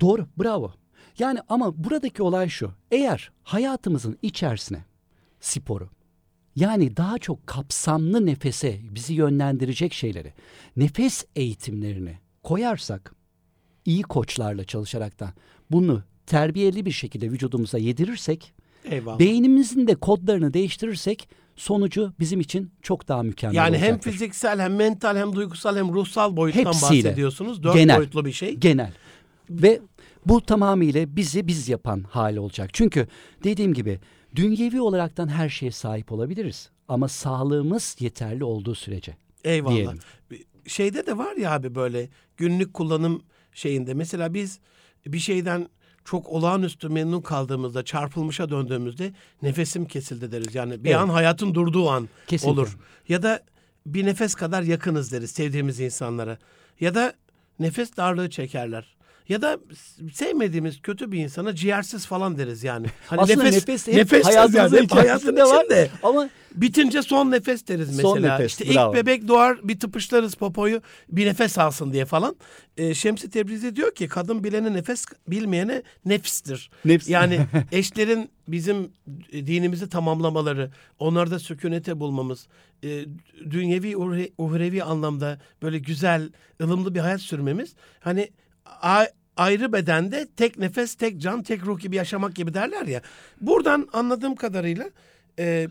[0.00, 0.26] Doğru.
[0.38, 0.72] Bravo.
[1.18, 2.70] Yani ama buradaki olay şu.
[2.90, 4.84] Eğer hayatımızın içerisine
[5.40, 5.88] sporu
[6.56, 10.32] yani daha çok kapsamlı nefese bizi yönlendirecek şeyleri,
[10.76, 13.14] nefes eğitimlerini koyarsak
[13.84, 15.30] iyi koçlarla çalışaraktan
[15.70, 18.52] bunu terbiyeli bir şekilde vücudumuza yedirirsek,
[18.90, 19.18] Eyvallah.
[19.18, 24.10] beynimizin de kodlarını değiştirirsek sonucu bizim için çok daha mükemmel yani hem olacaktır.
[24.12, 27.04] fiziksel hem mental hem duygusal hem ruhsal boyuttan Hepsiyle.
[27.08, 27.62] bahsediyorsunuz.
[27.62, 27.96] Dört Genel.
[27.98, 28.54] boyutlu bir şey.
[28.56, 28.92] Genel.
[29.50, 29.80] Ve
[30.26, 32.70] bu tamamıyla bizi biz yapan hali olacak.
[32.72, 33.06] Çünkü
[33.44, 34.00] dediğim gibi
[34.36, 36.70] dünyevi olaraktan her şeye sahip olabiliriz.
[36.88, 39.16] Ama sağlığımız yeterli olduğu sürece.
[39.44, 39.74] Eyvallah.
[39.74, 39.98] diyelim.
[40.66, 43.94] Şeyde de var ya abi böyle günlük kullanım şeyinde.
[43.94, 44.58] Mesela biz
[45.06, 45.68] bir şeyden
[46.04, 50.54] çok olağanüstü memnun kaldığımızda, çarpılmışa döndüğümüzde nefesim kesildi deriz.
[50.54, 50.98] Yani bir Evet.
[51.00, 52.60] an hayatın durduğu an Kesinlikle.
[52.60, 52.78] olur.
[53.08, 53.42] Ya da
[53.86, 56.38] bir nefes kadar yakınız deriz sevdiğimiz insanlara.
[56.80, 57.14] Ya da
[57.58, 58.96] nefes darlığı çekerler.
[59.28, 59.58] Ya da
[60.12, 62.86] sevmediğimiz kötü bir insana ciğersiz falan deriz yani.
[63.06, 65.60] Hani Aslında nefes, hep nefes hayatımızın yani, hayatın var.
[65.64, 65.90] içinde.
[66.02, 68.36] Ama Bitince son nefes deriz Son mesela.
[68.38, 68.90] nefes, işte bravo.
[68.90, 72.36] ilk bebek doğar bir tıpışlarız popoyu bir nefes alsın diye falan.
[72.76, 76.70] Ee, Şemsi Tebrizi diyor ki kadın bilene nefes bilmeyene nefstir.
[76.84, 77.08] Nefs.
[77.08, 77.40] Yani
[77.72, 78.92] eşlerin bizim
[79.32, 82.46] dinimizi tamamlamaları, onlarda sükunete bulmamız,
[82.84, 83.04] e,
[83.50, 86.30] dünyevi uhre- uhrevi anlamda böyle güzel,
[86.62, 88.28] ılımlı bir hayat sürmemiz hani
[89.36, 93.02] ayrı bedende tek nefes, tek can, tek ruh gibi yaşamak gibi derler ya.
[93.40, 94.90] Buradan anladığım kadarıyla
[95.38, 95.68] e,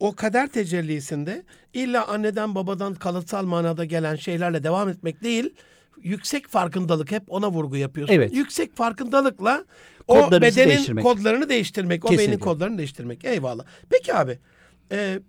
[0.00, 5.54] o kader tecellisinde illa anneden babadan kalıtsal manada gelen şeylerle devam etmek değil,
[6.02, 8.14] yüksek farkındalık hep ona vurgu yapıyorsun.
[8.14, 8.34] Evet.
[8.34, 9.64] Yüksek farkındalıkla
[10.08, 11.04] o bedenin değiştirmek.
[11.04, 12.32] kodlarını değiştirmek, o Kesinlikle.
[12.32, 13.24] beynin kodlarını değiştirmek.
[13.24, 13.64] Eyvallah.
[13.90, 14.38] Peki abi,
[14.92, 15.20] e,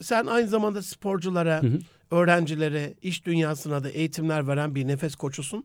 [0.00, 1.78] sen aynı zamanda sporculara, hı.
[2.10, 5.64] öğrencilere, iş dünyasına da eğitimler veren bir nefes koçusun.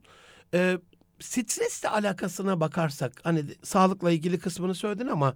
[0.53, 0.77] E,
[1.19, 5.35] stresle alakasına bakarsak, hani sağlıkla ilgili kısmını söyledin ama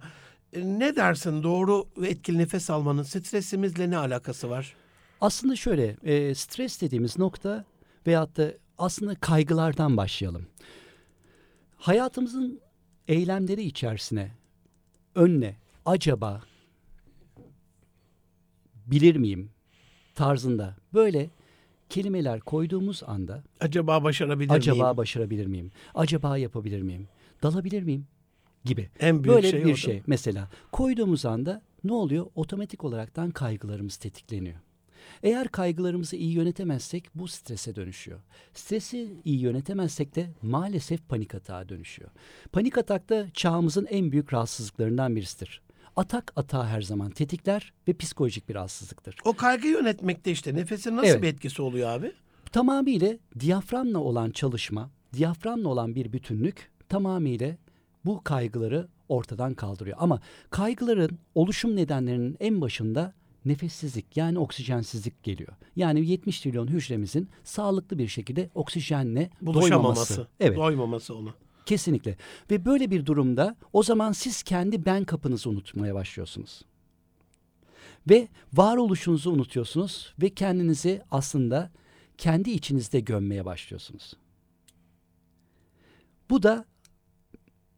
[0.52, 4.74] e, ne dersin doğru ve etkili nefes almanın stresimizle ne alakası var?
[5.20, 7.64] aslında şöyle e, stres dediğimiz nokta
[8.06, 10.46] veyahut da aslında kaygılardan başlayalım.
[11.76, 12.60] Hayatımızın
[13.08, 14.30] eylemleri içerisine
[15.14, 16.42] önüne acaba
[18.86, 19.50] bilir miyim
[20.14, 21.30] tarzında böyle
[21.88, 24.96] kelimeler koyduğumuz anda Acaba başarabilir acaba miyim?
[24.96, 25.70] başarabilir miyim?
[25.94, 27.08] Acaba yapabilir miyim?
[27.42, 28.06] Dalabilir miyim?
[28.64, 28.90] Gibi.
[29.00, 32.26] En büyük Böyle şey bir şey mesela koyduğumuz anda ne oluyor?
[32.34, 34.56] Otomatik olaraktan kaygılarımız tetikleniyor.
[35.22, 38.20] Eğer kaygılarımızı iyi yönetemezsek bu strese dönüşüyor.
[38.54, 42.10] Stresi iyi yönetemezsek de maalesef panik atağa dönüşüyor.
[42.52, 45.62] Panik atak da çağımızın en büyük rahatsızlıklarından birisidir.
[45.96, 49.16] Atak atağı her zaman tetikler ve psikolojik bir rahatsızlıktır.
[49.24, 51.22] O kaygı yönetmekte işte nefesin nasıl Evet.
[51.22, 52.12] bir etkisi oluyor abi?
[52.52, 57.56] Tamamıyla diyaframla olan çalışma, diyaframla olan bir bütünlük tamamıyla
[58.04, 59.96] bu kaygıları ortadan kaldırıyor.
[60.00, 65.52] Ama kaygıların oluşum nedenlerinin en başında nefessizlik yani oksijensizlik geliyor.
[65.76, 70.26] Yani 70 trilyon hücremizin sağlıklı bir şekilde oksijenle Buluşamaması, doymaması.
[70.40, 70.58] Evet.
[70.58, 71.34] doymaması ona.
[71.66, 72.16] Kesinlikle.
[72.50, 76.62] Ve böyle bir durumda o zaman siz kendi ben kapınızı unutmaya başlıyorsunuz.
[78.10, 81.70] Ve varoluşunuzu unutuyorsunuz ve kendinizi aslında
[82.18, 84.12] kendi içinizde gömmeye başlıyorsunuz.
[86.30, 86.64] Bu da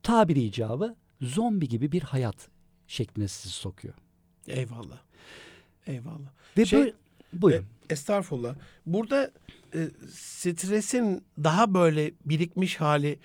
[0.03, 2.49] tabiri icabı zombi gibi bir hayat
[2.87, 3.95] şekline sizi sokuyor.
[4.47, 4.99] Eyvallah.
[5.87, 6.33] Eyvallah.
[6.59, 6.95] Ve Şey- böyle
[7.33, 7.65] buyurun.
[7.91, 8.55] E, estağfurullah.
[8.87, 9.31] Burada
[9.75, 13.19] e, stresin daha böyle birikmiş hali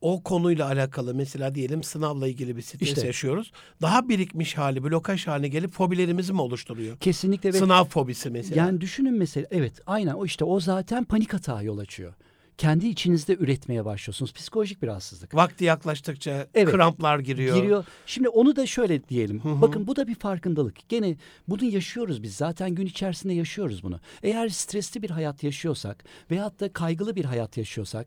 [0.00, 3.06] o konuyla alakalı mesela diyelim sınavla ilgili bir stres İşte.
[3.06, 3.52] yaşıyoruz.
[3.82, 6.96] Daha birikmiş hali, blokaj haline gelip fobilerimizi mi oluşturuyor?
[6.98, 8.66] Kesinlikle ve Sınav fobisi mesela.
[8.66, 12.14] Yani düşünün mesela evet aynen o işte o zaten panik atağa yol açıyor.
[12.58, 14.32] Kendi içinizde üretmeye başlıyorsunuz.
[14.32, 15.34] Psikolojik bir rahatsızlık.
[15.34, 16.74] Vakti yaklaştıkça Evet.
[16.74, 17.56] kramplar giriyor.
[17.56, 17.84] Giriyor.
[18.06, 19.44] Şimdi onu da şöyle diyelim.
[19.44, 19.60] Hı hı.
[19.60, 20.88] Bakın bu da bir farkındalık.
[20.88, 21.16] Gene
[21.48, 22.36] bunu yaşıyoruz biz.
[22.36, 24.00] Zaten gün içerisinde yaşıyoruz bunu.
[24.22, 28.06] Eğer stresli bir hayat yaşıyorsak veyahut da kaygılı bir hayat yaşıyorsak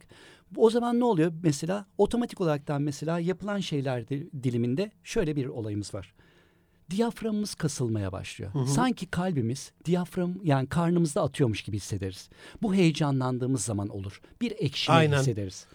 [0.57, 1.31] o zaman ne oluyor?
[1.43, 6.13] Mesela otomatik olaraktan mesela yapılan şeyler di- diliminde şöyle bir olayımız var.
[6.89, 8.51] Diyaframımız kasılmaya başlıyor.
[8.67, 12.29] Sanki kalbimiz diyafram yani karnımızda atıyormuş gibi hissederiz.
[12.61, 14.21] Bu heyecanlandığımız zaman olur.
[14.41, 15.19] Bir ekşime Aynen.
[15.19, 15.65] hissederiz.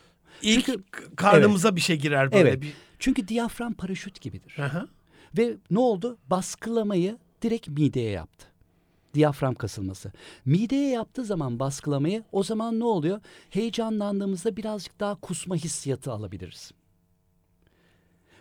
[0.43, 0.85] İlk Çünkü-
[1.17, 2.49] karnımıza bir şey girer böyle.
[2.49, 2.63] Evet.
[2.63, 2.73] Bir...
[2.99, 4.59] Çünkü diyafram paraşüt gibidir.
[4.59, 4.89] Aha.
[5.39, 6.19] Ve ne oldu?
[6.31, 8.47] Baskılamayı direkt mideye yaptı.
[9.19, 10.13] Diyafram kasılması.
[10.45, 13.21] Mideye yaptığı zaman baskılamayı o zaman ne oluyor?
[13.51, 16.73] Heyecanlandığımızda birazcık daha kusma hissiyatı alabiliriz.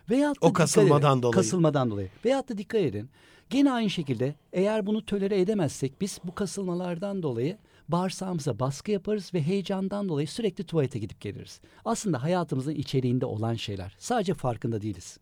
[0.10, 1.36] Veyahut da O kasılmadan edin, dolayı.
[1.36, 2.10] Kasılmadan dolayı.
[2.26, 3.10] Veyahut da dikkat edin.
[3.50, 7.58] Gene aynı şekilde eğer bunu tölere edemezsek biz bu kasılmalardan dolayı
[7.90, 11.62] bağırsağımıza baskı yaparız ve heyecandan dolayı sürekli tuvalete gidip geliriz.
[11.86, 13.96] Aslında hayatımızın içeriğinde olan şeyler.
[14.00, 15.18] Sadece farkında değiliz.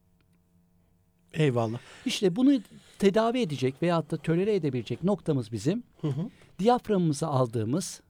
[1.34, 1.80] Eyvallah.
[2.06, 2.60] İşte bunu
[3.00, 6.22] tedavi edecek veyahut da tolere edebilecek noktamız bizim Hı hı.
[6.60, 8.02] diyaframımıza aldığımız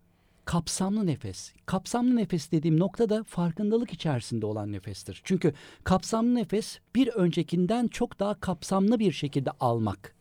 [0.45, 1.53] kapsamlı nefes.
[1.65, 5.21] Kapsamlı nefes dediğim nokta da farkındalık içerisinde olan nefestir.
[5.23, 10.15] Çünkü kapsamlı nefes bir öncekinden çok daha kapsamlı bir şekilde almak.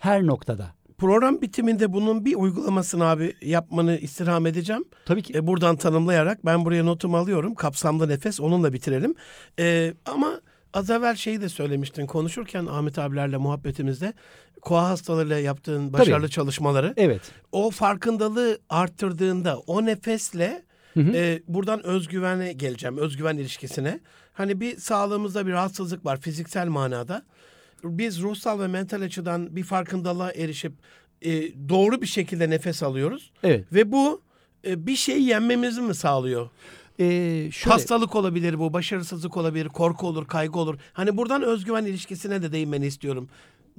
[0.00, 0.76] Her noktada.
[0.98, 4.84] Program bitiminde bunun bir uygulamasını abi yapmanı istirham edeceğim.
[5.06, 5.32] Tabii ki.
[5.36, 7.54] E, buradan tanımlayarak ben buraya notumu alıyorum.
[7.54, 9.14] Kapsamlı nefes onunla bitirelim.
[9.58, 10.40] E, ama
[10.76, 14.12] az evvel şeyi de söylemiştin konuşurken Ahmet abilerle muhabbetimizde
[14.62, 16.94] koa hastalarıyla yaptığın başarılı çalışmaları.
[16.96, 17.20] Evet.
[17.52, 20.62] O farkındalığı arttırdığında o nefesle
[20.94, 21.12] Hı hı.
[21.16, 22.98] e, buradan özgüvene geleceğim.
[22.98, 24.00] Özgüven ilişkisine.
[24.32, 27.22] Hani bir sağlığımızda bir rahatsızlık var fiziksel manada.
[27.84, 30.72] Biz ruhsal ve mental açıdan bir farkındalığa erişip
[31.22, 31.30] e,
[31.68, 33.32] doğru bir şekilde nefes alıyoruz.
[33.42, 33.64] Evet.
[33.72, 34.22] Ve bu
[34.66, 36.50] e, bir şeyi yenmemizi mi sağlıyor?
[37.00, 40.78] Ee, şöyle, Hastalık olabilir bu, başarısızlık olabilir, korku olur, kaygı olur.
[40.92, 43.28] Hani buradan özgüven ilişkisine de değinmeni istiyorum.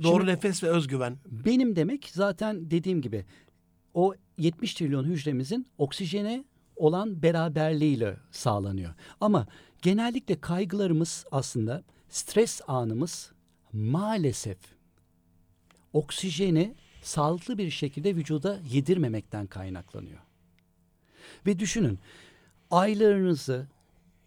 [0.04, 1.18] Doğru Şimdi- nefes ve özgüven.
[1.46, 3.26] Benim demek zaten dediğim gibi
[3.94, 6.44] o 70 trilyon hücremizin oksijene
[6.76, 8.94] olan beraberliğiyle sağlanıyor.
[9.22, 9.48] Ama
[9.82, 13.32] genellikle kaygılarımız aslında stres anımız
[13.74, 14.58] maalesef
[15.94, 20.20] oksijeni sağlıklı bir şekilde vücuda yedirmemekten kaynaklanıyor.
[21.46, 22.00] Ve düşünün
[22.72, 23.68] aylarınızı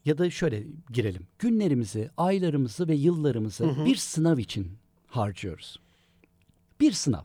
[0.04, 1.26] ya da şöyle girelim.
[1.38, 4.72] Günlerimizi, aylarımızı ve yıllarımızı bir sınav için
[5.08, 5.80] harcıyoruz.
[6.80, 7.22] Bir sınav.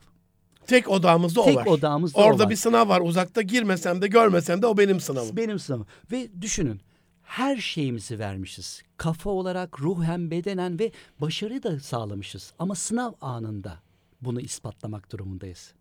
[0.66, 1.66] Tek odamızda o Tek var.
[1.66, 2.50] odamızda o Orada var.
[2.50, 3.00] bir sınav var.
[3.00, 5.36] Uzakta girmesem de görmesem de o benim sınavım.
[5.36, 5.86] Benim sınavım.
[6.12, 6.80] Ve düşünün
[7.22, 8.82] her şeyimizi vermişiz.
[8.96, 12.52] Kafa olarak, ruhen, bedenen ve başarı da sağlamışız.
[12.58, 13.80] Ama sınav anında
[14.20, 15.72] bunu ispatlamak durumundayız.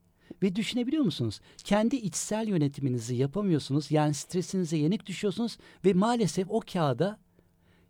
[0.44, 1.40] Ve düşünebiliyor musunuz?
[1.64, 3.92] Kendi içsel yönetiminizi yapamıyorsunuz.
[3.92, 7.18] Yani stresinize yenik düşüyorsunuz ve maalesef o kağıda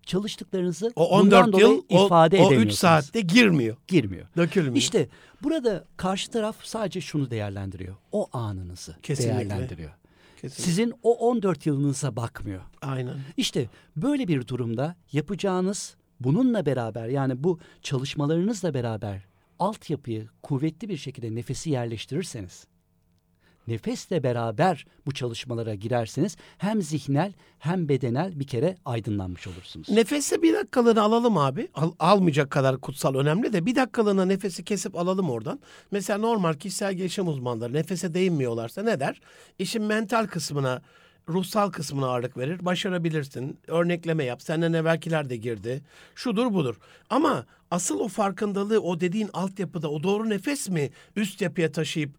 [0.05, 2.79] çalıştıklarınızı O bundan 14 dolayı yıl o, ifade o 3 edemiyorsunuz.
[2.79, 3.77] saatte girmiyor.
[3.87, 4.27] girmiyor.
[4.37, 4.75] Dökülmüyor.
[4.75, 5.09] İşte
[5.43, 7.95] burada karşı taraf sadece şunu değerlendiriyor.
[8.11, 9.49] O anınızı Kesinlikle.
[9.49, 9.91] değerlendiriyor.
[10.41, 10.63] Kesinlikle.
[10.63, 12.61] Sizin o 14 yılınıza bakmıyor.
[12.81, 13.15] Aynen.
[13.37, 19.21] İşte böyle bir durumda yapacağınız bununla beraber yani bu çalışmalarınızla beraber
[19.59, 22.67] altyapıyı kuvvetli bir şekilde nefesi yerleştirirseniz
[23.67, 29.89] nefesle beraber bu çalışmalara girerseniz hem zihnel hem bedenel bir kere aydınlanmış olursunuz.
[29.89, 31.67] Nefesi bir dakikalığını alalım abi.
[31.73, 35.59] Al- almayacak kadar kutsal önemli de bir dakikalığına nefesi kesip alalım oradan.
[35.91, 39.21] Mesela normal kişisel gelişim uzmanları nefese değinmiyorlarsa ne der?
[39.59, 40.81] İşin mental kısmına,
[41.29, 42.65] ruhsal kısmına ağırlık verir.
[42.65, 43.57] Başarabilirsin.
[43.67, 44.41] Örnekleme yap.
[44.41, 45.81] Senden evvelkiler de girdi.
[46.15, 46.75] Şudur budur.
[47.09, 52.11] Ama asıl o farkındalığı o dediğin altyapıda o doğru nefes mi üst yapıya taşıyıp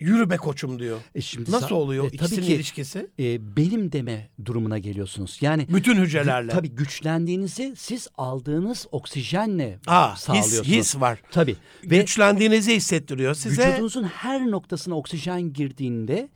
[0.00, 0.98] yürü be koçum diyor.
[1.14, 3.10] E şimdi Nasıl oluyor e, ikisinin ki, ilişkisi?
[3.18, 5.38] e, benim deme durumuna geliyorsunuz.
[5.40, 6.50] Yani Bütün hücrelerle.
[6.52, 10.66] tabii güçlendiğinizi siz aldığınız oksijenle Aa, his, sağlıyorsunuz.
[10.68, 11.22] his var.
[11.30, 11.56] Tabii.
[11.84, 13.68] Ve Güçlendiğinizi hissettiriyor size.
[13.68, 16.28] Vücudunuzun her noktasına oksijen girdiğinde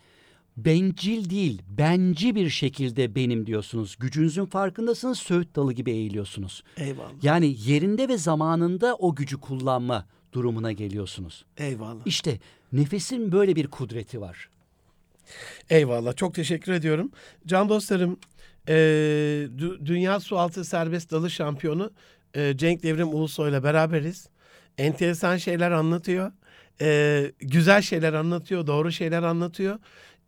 [0.56, 3.96] bencil değil, benci bir şekilde benim diyorsunuz.
[4.00, 6.62] Gücünüzün farkındasınız, söğüt dalı gibi eğiliyorsunuz.
[6.76, 7.10] Eyvallah.
[7.22, 11.44] Yani yerinde ve zamanında o gücü kullanma durumuna geliyorsunuz.
[11.58, 12.06] Eyvallah.
[12.06, 12.38] İşte
[12.72, 14.48] nefesin böyle bir kudreti var.
[15.70, 16.16] Eyvallah.
[16.16, 17.10] Çok teşekkür ediyorum.
[17.46, 18.16] Can dostlarım,
[18.68, 18.72] e,
[19.58, 21.90] dü- Dünya Sualtı Serbest Dalış Şampiyonu
[22.34, 24.28] e, Cenk Devrim Ulusoy ile beraberiz.
[24.78, 26.32] Enteresan şeyler anlatıyor.
[26.80, 28.66] E, güzel şeyler anlatıyor.
[28.66, 29.78] Doğru şeyler anlatıyor.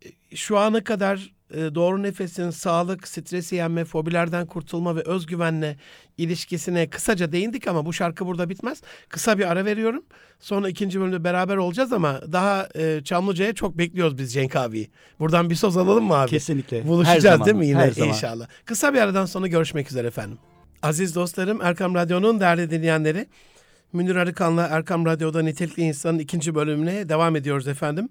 [0.05, 5.77] E, Şu ana kadar e, doğru nefesin sağlık, stresi yenme, fobilerden kurtulma ve özgüvenle
[6.17, 8.81] ilişkisine kısaca değindik ama bu şarkı burada bitmez.
[9.09, 10.03] Kısa bir ara veriyorum.
[10.39, 14.89] Sonra ikinci bölümde beraber olacağız ama daha e, Çamlıca'ya çok bekliyoruz biz Cenk abiyi.
[15.19, 16.29] Buradan bir söz alalım mı abi?
[16.29, 16.81] Kesinlikle.
[16.81, 18.09] Her Buluşacağız zaman, değil mi yine her zaman.
[18.09, 18.47] inşallah.
[18.65, 20.37] Kısa bir aradan sonra görüşmek üzere efendim.
[20.81, 23.27] Aziz dostlarım Erkam Radyo'nun değerli dinleyenleri
[23.93, 28.09] Münir Arıkan'la Erkam Radyo'da Nitelikli İnsan'ın ikinci bölümüne devam ediyoruz efendim.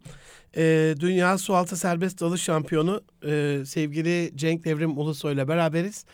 [0.56, 6.04] Ee, Dünya Sualtı Serbest Dalış Şampiyonu e, sevgili Cenk Devrim Ulusoy ile beraberiz.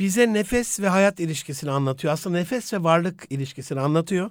[0.00, 2.12] Bize nefes ve hayat ilişkisini anlatıyor.
[2.12, 4.30] Aslında nefes ve varlık ilişkisini anlatıyor.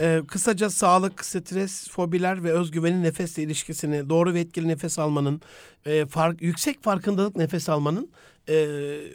[0.00, 5.40] Ee, kısaca sağlık, stres, fobiler ve özgüvenin nefesle ilişkisini, doğru ve etkili nefes almanın,
[5.86, 8.10] e, fark, yüksek farkındalık nefes almanın
[8.48, 8.54] e,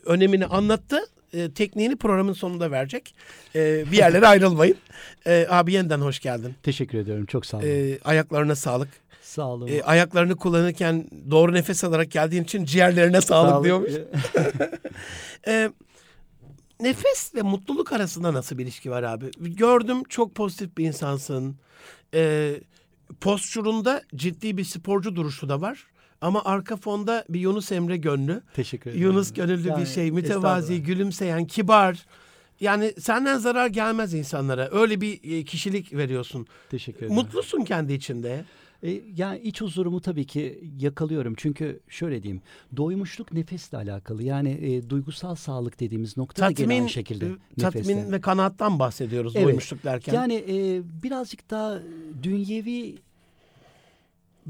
[0.05, 0.99] önemini anlattı.
[1.33, 3.15] E, tekniğini programın sonunda verecek.
[3.55, 4.77] E, bir yerlere ayrılmayın.
[5.25, 6.55] E, abi yeniden hoş geldin.
[6.63, 7.25] Teşekkür ediyorum.
[7.25, 7.65] Çok sağ olun.
[7.67, 8.89] E, ayaklarına sağlık.
[9.21, 9.67] sağ olun.
[9.67, 13.63] E, ayaklarını kullanırken doğru nefes alarak geldiğin için ciğerlerine sağlık, Sağ olun.
[13.63, 13.91] diyormuş.
[15.47, 15.69] E,
[16.81, 19.31] nefesle mutluluk arasında nasıl bir ilişki var abi?
[19.39, 21.55] Gördüm çok pozitif bir insansın.
[22.13, 22.53] E,
[23.21, 25.87] postüründe ciddi bir sporcu duruşu da var.
[26.21, 28.41] Ama arka fonda bir Yunus Emre gönlü.
[28.53, 29.03] Teşekkür ederim.
[29.05, 32.05] Yunus gönüllü Yani, bir şey, mütevazi, gülümseyen, kibar.
[32.59, 34.69] Yani senden zarar gelmez insanlara.
[34.71, 36.47] Öyle bir e, kişilik veriyorsun.
[36.69, 37.15] Teşekkür ederim.
[37.15, 38.45] Mutlusun kendi içinde.
[38.83, 41.33] E, yani iç huzurumu tabii ki yakalıyorum.
[41.37, 42.41] Çünkü şöyle diyeyim.
[42.77, 44.23] Doymuşluk nefesle alakalı.
[44.23, 47.25] Yani e, duygusal sağlık dediğimiz nokta da Tatmin, aynı şekilde.
[47.25, 47.61] e, nefesle.
[47.93, 49.45] tatmin ve kanaattan bahsediyoruz Evet.
[49.47, 50.13] doymuşluk derken.
[50.13, 51.79] Yani e, birazcık daha
[52.23, 52.95] dünyevi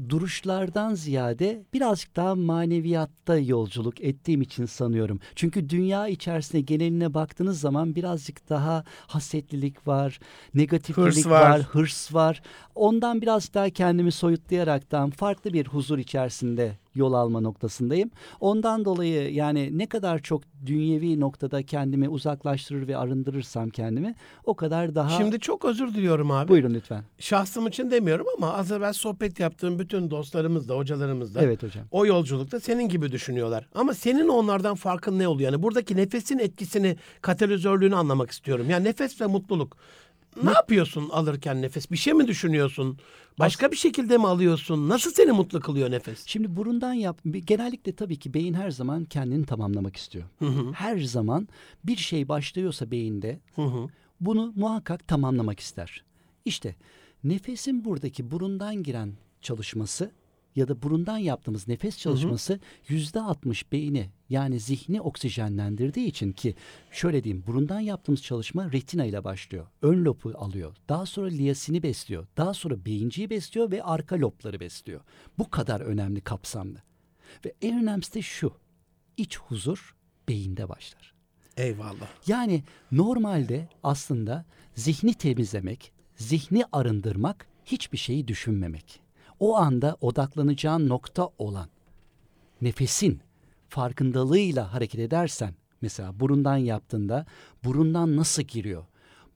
[0.08, 5.20] duruşlardan ziyade birazcık daha maneviyatta yolculuk ettiğim için sanıyorum.
[5.34, 10.20] Çünkü dünya içerisinde geneline baktığınız zaman birazcık daha hasetlilik var,
[10.54, 11.50] negatiflik Hırs var.
[11.50, 11.62] var.
[11.62, 12.42] hırs var.
[12.74, 18.10] Ondan biraz daha kendimi soyutlayaraktan farklı bir huzur içerisinde yol alma noktasındayım.
[18.40, 24.94] Ondan dolayı yani ne kadar çok dünyevi noktada kendimi uzaklaştırır ve arındırırsam kendimi o kadar
[24.94, 25.08] daha...
[25.08, 26.48] Şimdi çok özür diliyorum abi.
[26.48, 27.02] Buyurun lütfen.
[27.18, 31.84] Şahsım için demiyorum ama az evvel sohbet yaptığım bütün dostlarımız da, hocalarımız da Evet hocam.
[31.90, 33.68] o yolculukta senin gibi düşünüyorlar.
[33.74, 35.52] Ama senin onlardan farkın ne oluyor?
[35.52, 38.66] Yani buradaki nefesin etkisini, katalizörlüğünü anlamak istiyorum.
[38.70, 39.76] Yani nefes ve mutluluk.
[40.42, 41.90] Ne yapıyorsun alırken nefes?
[41.90, 42.98] Bir şey mi düşünüyorsun?
[43.38, 44.88] Başka bir şekilde mi alıyorsun?
[44.88, 46.26] Nasıl seni mutlu kılıyor nefes?
[46.26, 47.20] Şimdi burundan yap.
[47.24, 50.24] Genellikle tabii ki beyin her zaman kendini tamamlamak istiyor.
[50.74, 51.48] Her zaman
[51.84, 53.86] bir şey başlıyorsa beyinde Hı hı.
[54.20, 56.04] bunu muhakkak tamamlamak ister.
[56.44, 56.74] İşte
[57.24, 60.10] nefesin buradaki burundan giren çalışması
[60.58, 66.54] ya da burundan yaptığımız nefes çalışması yüzde altmış beyni yani zihni oksijenlendirdiği için ki
[66.90, 69.66] şöyle diyeyim burundan yaptığımız çalışma retina ile başlıyor.
[69.82, 70.76] Ön lobu alıyor.
[70.88, 72.26] Daha sonra liyasini besliyor.
[72.36, 75.00] Daha sonra beyinciyi besliyor ve arka lobları besliyor.
[75.38, 76.82] Bu kadar önemli kapsamlı.
[77.44, 78.52] Ve en önemlisi de şu.
[79.16, 79.96] iç huzur
[80.28, 81.14] beyinde başlar.
[81.56, 82.08] Eyvallah.
[82.26, 84.44] Yani normalde aslında
[84.74, 89.07] zihni temizlemek, zihni arındırmak, hiçbir şeyi düşünmemek.
[89.40, 91.68] O anda odaklanacağın nokta olan
[92.60, 93.20] nefesin
[93.68, 97.26] farkındalığıyla hareket edersen, mesela burundan yaptığında
[97.64, 98.84] burundan nasıl giriyor?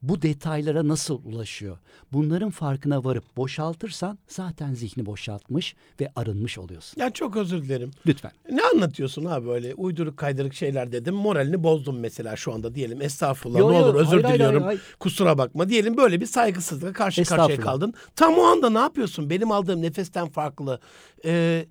[0.03, 1.77] Bu detaylara nasıl ulaşıyor?
[2.13, 7.01] Bunların farkına varıp boşaltırsan zaten zihni boşaltmış ve arınmış oluyorsun.
[7.01, 7.91] Ya çok özür dilerim.
[8.07, 8.31] Lütfen.
[8.51, 11.15] Ne anlatıyorsun abi böyle uyduruk kaydırık şeyler dedim.
[11.15, 13.01] Moralini bozdum mesela şu anda diyelim.
[13.01, 14.63] Estağfurullah Yo, ne olur özür hayır, diliyorum.
[14.63, 14.81] hayır, hayır.
[14.99, 15.69] Kusura bakma.
[15.69, 17.93] Diyelim böyle bir saygısızlığa karşı karşıya kaldın.
[18.15, 19.29] Tam o anda ne yapıyorsun?
[19.29, 20.79] Benim aldığım nefesten farklı.
[21.25, 21.65] Ee,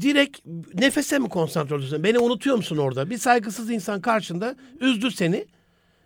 [0.00, 0.40] direkt
[0.74, 2.04] nefese mi konsantre oluyorsun?
[2.04, 3.10] Beni unutuyor musun orada?
[3.10, 5.46] Bir saygısız insan karşında üzdü seni.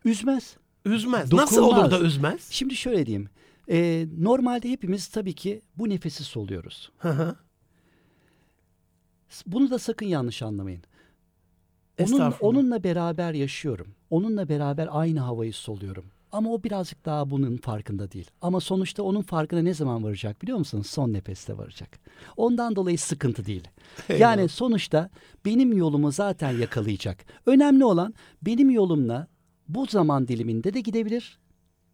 [0.04, 0.56] Üzmez.
[0.88, 1.32] Üzmez.
[1.32, 1.80] Nasıl Dokunmaz.
[1.80, 2.48] olur da üzmez?
[2.50, 3.28] Şimdi şöyle diyeyim.
[3.70, 6.90] Ee, normalde hepimiz tabii ki bu nefesi soluyoruz.
[6.98, 7.36] Hı hı.
[9.46, 10.82] Bunu da sakın yanlış anlamayın.
[12.00, 13.94] Onun, onunla beraber yaşıyorum.
[14.10, 16.04] Onunla beraber aynı havayı soluyorum.
[16.32, 18.30] Ama o birazcık daha bunun farkında değil.
[18.42, 20.86] Ama sonuçta onun farkına ne zaman varacak biliyor musunuz?
[20.86, 21.98] Son nefeste varacak.
[22.36, 23.68] Ondan dolayı sıkıntı değil.
[24.18, 25.10] Yani sonuçta
[25.44, 27.24] benim yolumu zaten yakalayacak.
[27.46, 29.26] Önemli olan benim yolumla
[29.68, 31.38] bu zaman diliminde de gidebilir.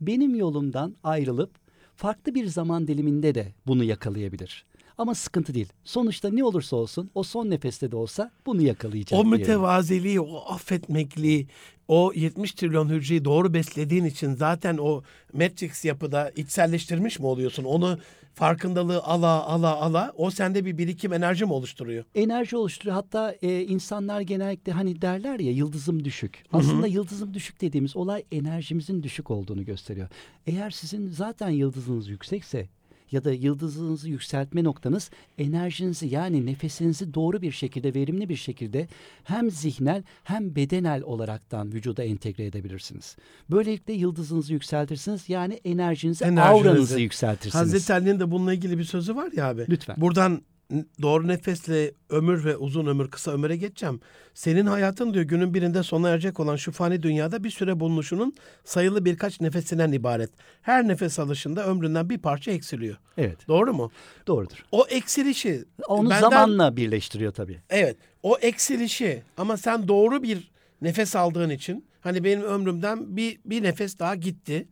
[0.00, 1.50] Benim yolumdan ayrılıp
[1.96, 4.64] farklı bir zaman diliminde de bunu yakalayabilir.
[4.98, 5.68] Ama sıkıntı değil.
[5.84, 9.20] Sonuçta ne olursa olsun o son nefeste de olsa bunu yakalayacak.
[9.20, 11.48] O mütevaziliği, o affetmekliği,
[11.88, 17.64] o 70 trilyon hücreyi doğru beslediğin için zaten o Matrix yapıda içselleştirmiş mi oluyorsun?
[17.64, 17.98] Onu
[18.35, 22.05] farkındalığı ala ala ala o sende bir birikim enerji mi oluşturuyor?
[22.14, 22.94] enerji oluşturuyor.
[22.94, 26.44] Hatta e, insanlar genellikle hani derler ya yıldızım düşük.
[26.53, 30.09] Aslında yıldızım düşük dediğimiz olay enerjimizin düşük olduğunu gösteriyor.
[30.47, 32.68] Eğer sizin zaten yıldızınız yüksekse
[33.14, 38.88] ya da yıldızınızı yükseltme noktanız enerjinizi yani nefesinizi doğru bir şekilde verimli bir şekilde
[39.24, 43.16] hem zihnel hem bedenel olaraktan vücuda entegre edebilirsiniz.
[43.50, 46.68] Böylelikle yıldızınızı yükseltirsiniz yani enerjinizi, Enerjinizi.
[46.68, 47.55] auranızı yükseltirsiniz.
[47.55, 49.66] Hazreti Ali'nin de bununla ilgili bir sözü var ya abi.
[49.68, 49.96] Lütfen.
[49.98, 50.42] Buradan
[51.03, 54.00] doğru nefesle ömür ve uzun ömür kısa ömüre geçeceğim.
[54.35, 59.05] Senin hayatın diyor günün birinde sona erecek olan şu fani dünyada bir süre bulunuşunun sayılı
[59.05, 60.31] birkaç nefesinden ibaret.
[60.62, 62.96] Her nefes alışında ömründen bir parça eksiliyor.
[63.18, 63.90] Evet Doğru mu?
[64.27, 64.64] doğrudur.
[64.72, 67.61] O eksilişi Onu benden- zamanla birleştiriyor tabii.
[67.70, 67.96] Evet.
[68.22, 70.50] O eksilişi ama sen doğru bir
[70.83, 74.68] nefes aldığın için hani benim ömrümden bir bir nefes daha gitti.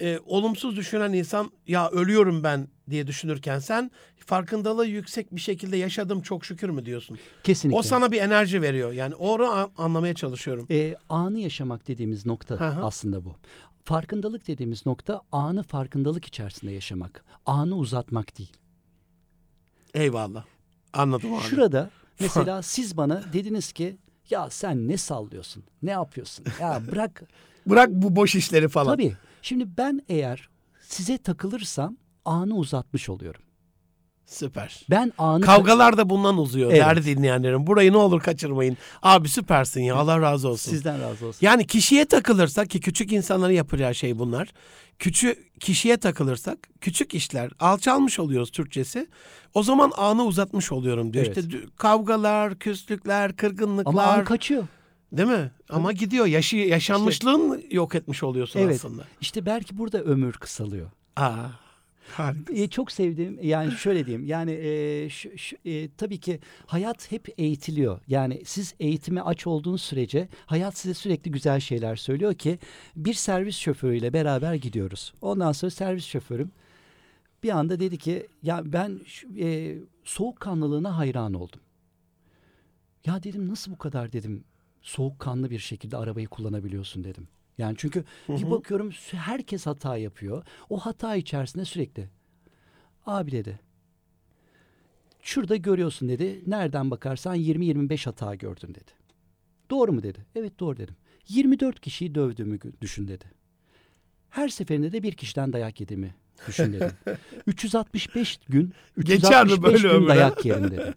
[0.00, 6.20] Ee, olumsuz düşünen insan ya ölüyorum ben diye düşünürken sen farkındalığı yüksek bir şekilde yaşadım
[6.20, 7.18] çok şükür mü diyorsun.
[7.44, 7.78] Kesinlikle.
[7.78, 8.92] O sana bir enerji veriyor.
[8.92, 10.66] Yani onu anlamaya çalışıyorum.
[10.70, 12.84] Ee, anı yaşamak dediğimiz nokta hı.
[12.84, 13.36] aslında bu.
[13.84, 17.24] Farkındalık dediğimiz nokta anı farkındalık içerisinde yaşamak.
[17.46, 18.52] Anı uzatmak değil.
[19.94, 20.44] Eyvallah.
[20.92, 21.42] Anladım abi.
[21.42, 23.96] Şurada mesela siz bana dediniz ki
[24.30, 25.64] ya sen ne sallıyorsun?
[25.82, 26.44] Ne yapıyorsun?
[26.60, 27.22] Ya bırak.
[27.66, 28.92] Bırak bu boş işleri falan.
[28.92, 29.16] Tabii.
[29.42, 30.48] Şimdi ben eğer
[30.80, 33.42] size takılırsam anı uzatmış oluyorum.
[34.26, 34.86] Süper.
[34.90, 36.80] Ben anı Kavgalar da bundan uzuyor Evet.
[36.80, 37.66] değerli dinleyenlerim.
[37.66, 38.76] Burayı ne olur kaçırmayın.
[39.02, 40.70] Abi süpersin ya Allah razı olsun.
[40.70, 41.38] sizden razı olsun.
[41.46, 44.48] Yani kişiye takılırsak ki küçük insanların yapacağı şey bunlar.
[44.98, 49.08] Küçük kişiye takılırsak küçük işler alçalmış oluyoruz Türkçesi.
[49.54, 51.24] O zaman anı uzatmış oluyorum diyor.
[51.26, 51.36] Evet.
[51.38, 53.92] İşte kavgalar, küslükler, kırgınlıklar.
[53.92, 54.64] Ama an kaçıyor.
[55.12, 55.50] değil mi?
[55.70, 56.26] Ama gidiyor.
[56.26, 58.76] Yaşı, yaşanmışlığın yok etmiş oluyorsun Evet.
[58.76, 59.04] aslında.
[59.20, 60.90] İşte belki burada ömür kısalıyor.
[61.16, 61.34] Aa,
[62.12, 62.54] harika.
[62.54, 67.28] E, çok sevdiğim yani şöyle diyeyim yani e, şu, şu- e, tabii ki hayat hep
[67.38, 68.00] eğitiliyor.
[68.08, 72.58] Yani siz eğitime aç olduğunuz sürece hayat size sürekli güzel şeyler söylüyor ki
[72.96, 75.12] bir servis şoförüyle beraber gidiyoruz.
[75.22, 76.50] Ondan sonra servis şoförüm
[77.42, 79.00] bir anda dedi ki ya ben
[79.38, 81.60] e, soğukkanlılığına hayran oldum.
[83.06, 84.44] Ya dedim nasıl bu kadar dedim
[84.82, 87.28] soğukkanlı bir şekilde arabayı kullanabiliyorsun dedim.
[87.58, 90.42] Yani çünkü bir bakıyorum herkes hata yapıyor.
[90.70, 92.08] O hata içerisinde sürekli
[93.06, 93.60] abi dedi.
[95.22, 96.42] Şurada görüyorsun dedi.
[96.46, 98.90] Nereden bakarsan 20-25 hata gördün dedi.
[99.70, 100.26] Doğru mu dedi.
[100.34, 100.96] Evet doğru dedim.
[101.28, 103.24] 24 kişiyi dövdüğümü düşün dedi.
[104.30, 106.14] Her seferinde de bir kişiden dayak yediğimi
[106.48, 106.92] düşün dedi.
[107.46, 110.08] 365 gün Geçer mi 365 böyle gün ömrü?
[110.08, 110.94] dayak yerim dedi.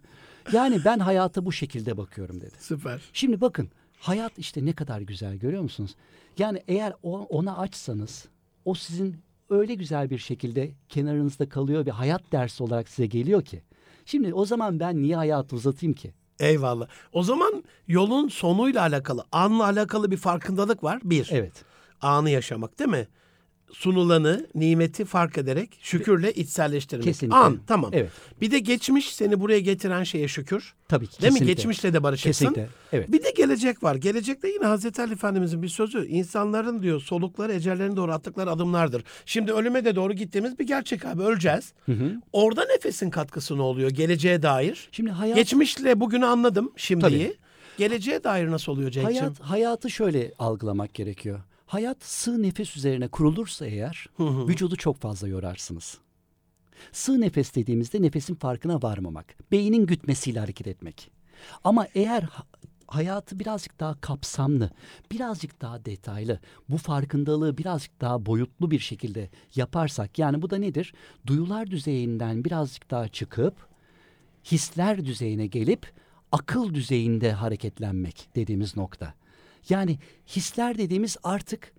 [0.54, 2.56] Yani ben hayata bu şekilde bakıyorum dedi.
[2.60, 3.01] Süper.
[3.14, 3.70] Şimdi bakın
[4.04, 5.95] hayat işte ne kadar güzel görüyor musunuz?
[6.38, 8.26] Yani eğer o- ona açsanız
[8.66, 9.16] o sizin
[9.49, 13.62] öyle güzel bir şekilde kenarınızda kalıyor ve hayat dersi olarak size geliyor ki.
[14.06, 16.14] Şimdi o zaman ben niye hayatı uzatayım ki?
[16.39, 16.88] Eyvallah.
[17.14, 20.99] O zaman yolun sonuyla alakalı, anla alakalı bir farkındalık var.
[21.04, 21.64] Bir, Evet.
[22.01, 23.08] anı yaşamak değil mi?
[23.74, 27.03] Sunulanı, nimeti fark ederek şükürle içselleştirmek.
[27.03, 27.38] Kesinlikle.
[27.38, 27.91] An, tamam.
[27.93, 28.11] Evet.
[28.41, 30.74] Bir de geçmiş seni buraya getiren şeye şükür.
[30.88, 31.21] Tabii ki.
[31.21, 31.39] Değil mi?
[31.39, 31.53] kesinlikle.
[31.53, 32.45] Geçmişle de barışıksın.
[32.45, 32.69] Kesinlikle.
[32.93, 33.11] Evet.
[33.11, 33.95] Bir de gelecek var.
[33.95, 36.07] Gelecekte yine Hazreti Ali Efendimizin bir sözü.
[36.07, 39.03] İnsanların diyor solukları ecellerine doğru attıkları adımlardır.
[39.26, 41.21] Şimdi ölüme de doğru gittiğimiz bir gerçek abi.
[41.21, 41.74] Öleceğiz.
[42.34, 44.89] Orada nefesin katkısı ne oluyor geleceğe dair?
[44.91, 47.28] Şimdi hayat Geçmişle bugünü anladım şimdiyi.
[47.28, 47.38] Tabii.
[47.78, 49.24] Geleceğe dair nasıl oluyor Cenk'ciğim?
[49.24, 51.39] hayat hayatı şöyle algılamak gerekiyor.
[51.66, 54.07] Hayat sığ nefes üzerine kurulursa eğer
[54.47, 55.97] vücudu çok fazla yorarsınız.
[56.91, 61.11] Sığ nefes dediğimizde nefesin farkına varmamak, beynin gütmesiyle hareket etmek.
[61.64, 62.43] Ama eğer ha-
[62.88, 64.70] hayatı birazcık daha kapsamlı,
[65.11, 66.39] birazcık daha detaylı,
[66.70, 70.93] bu farkındalığı birazcık daha boyutlu bir şekilde yaparsak, yani bu da nedir?
[71.28, 73.68] Duyular düzeyinden birazcık daha çıkıp
[74.51, 75.93] hisler düzeyine gelip
[76.32, 79.14] akıl düzeyinde hareketlenmek dediğimiz nokta.
[79.70, 81.74] Yani hisler dediğimiz artık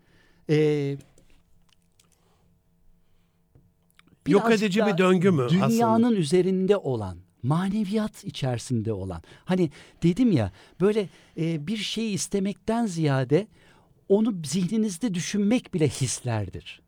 [0.48, 0.98] eee
[4.26, 5.68] Yok edici bir döngü mü aslında?
[5.68, 9.22] Dünyanın üzerinde olan, maneviyat içerisinde olan.
[9.44, 9.70] Hani
[10.02, 13.46] dedim ya böyle e, bir şeyi istemekten ziyade
[14.08, 16.82] onu zihninizde düşünmek bile hislerdir.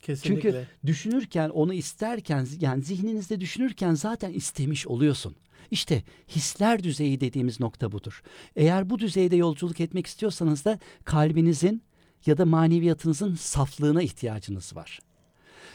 [0.00, 0.50] Kesinlikle.
[0.50, 5.36] Çünkü düşünürken onu isterken yani zihninizde düşünürken zaten istemiş oluyorsun.
[5.70, 8.22] İşte hisler düzeyi dediğimiz nokta budur.
[8.56, 11.82] Eğer bu düzeyde yolculuk etmek istiyorsanız da kalbinizin
[12.26, 15.00] ya da maneviyatınızın saflığına ihtiyacınız var.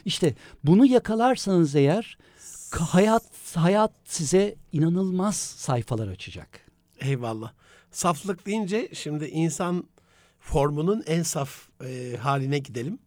[0.05, 2.17] İşte bunu yakalarsanız eğer
[2.71, 3.23] hayat
[3.55, 6.59] hayat size inanılmaz sayfalar açacak.
[6.99, 7.53] Eyvallah.
[7.91, 9.83] Saflık deyince şimdi insan
[10.39, 12.99] formunun en saf e, haline gidelim.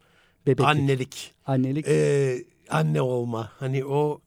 [0.46, 1.34] Bebeklik, Annelik.
[1.46, 3.52] annelik E, anne olma.
[3.58, 4.20] Hani o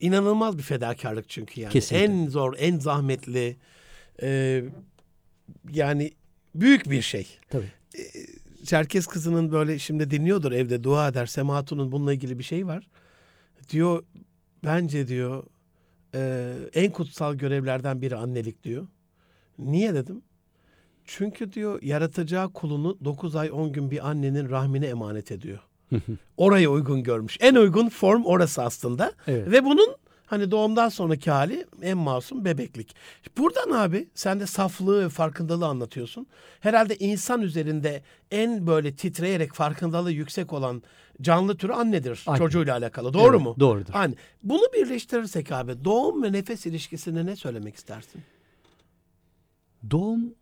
[0.00, 1.72] inanılmaz bir fedakarlık çünkü yani.
[1.72, 2.04] Kesinlikle.
[2.04, 3.56] En zor, en zahmetli.
[4.22, 4.64] e,
[5.70, 6.12] yani
[6.54, 7.26] büyük bir şey.
[7.50, 7.72] tabii.
[8.64, 11.26] Çerkez kızının böyle şimdi dinliyordur evde dua eder.
[11.26, 12.88] Sema Hatun'un bununla ilgili bir şey var.
[13.68, 14.04] Diyor
[14.64, 15.44] bence diyor
[16.14, 18.86] e, en kutsal görevlerden biri annelik diyor.
[19.58, 20.22] Niye dedim?
[21.04, 25.58] Çünkü diyor yaratacağı kulunu 9 ay 10 gün bir annenin rahmine emanet ediyor.
[26.36, 27.36] Orayı uygun görmüş.
[27.40, 29.12] En uygun form orası aslında.
[29.26, 29.50] Evet.
[29.50, 32.96] Ve bunun hani doğumdan sonraki hali en masum bebeklik.
[33.38, 36.26] Buradan abi sen de saflığı ve farkındalığı anlatıyorsun.
[36.60, 40.82] Herhalde insan üzerinde en böyle titreyerek farkındalığı yüksek olan
[41.22, 42.24] canlı türü annedir.
[42.26, 42.38] Anne.
[42.38, 43.12] Çocuğuyla alakalı.
[43.12, 43.56] Doğru Evet, mu?
[43.60, 43.92] doğrudur.
[43.94, 44.14] Anne.
[44.42, 48.22] Bunu birleştirirsek abi doğum ve nefes ilişkisine ne söylemek istersin?
[49.90, 50.34] Doğum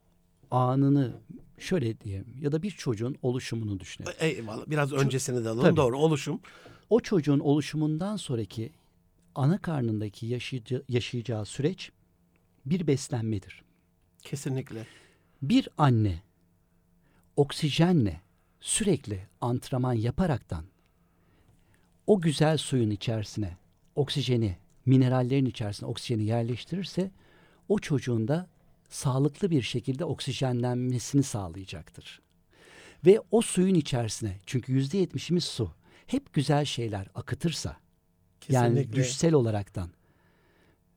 [0.50, 1.12] anını
[1.58, 4.12] şöyle diyeyim ya da bir çocuğun oluşumunu düşünelim.
[4.18, 4.66] Eyvallah.
[4.66, 5.62] Biraz öncesini de alalım.
[5.64, 5.76] Tabii.
[5.76, 5.98] Doğru.
[5.98, 6.40] Oluşum.
[6.90, 8.72] O çocuğun oluşumundan sonraki
[9.34, 11.90] ana karnındaki yaşayacağı, yaşayacağı süreç
[12.66, 13.62] bir beslenmedir.
[14.22, 14.86] Kesinlikle.
[15.42, 16.22] Bir anne
[17.36, 18.20] oksijenle
[18.60, 20.64] sürekli antrenman yaparaktan
[22.06, 23.56] o güzel suyun içerisine
[23.94, 27.10] oksijeni, minerallerin içerisine oksijeni yerleştirirse
[27.68, 28.48] o çocuğun da
[28.88, 32.20] sağlıklı bir şekilde oksijenlenmesini sağlayacaktır.
[33.06, 35.70] Ve o suyun içerisine çünkü yüzde yetmişimiz su
[36.06, 37.76] hep güzel şeyler akıtırsa
[38.48, 38.96] yani Kesinlikle.
[39.00, 39.90] düşsel olaraktan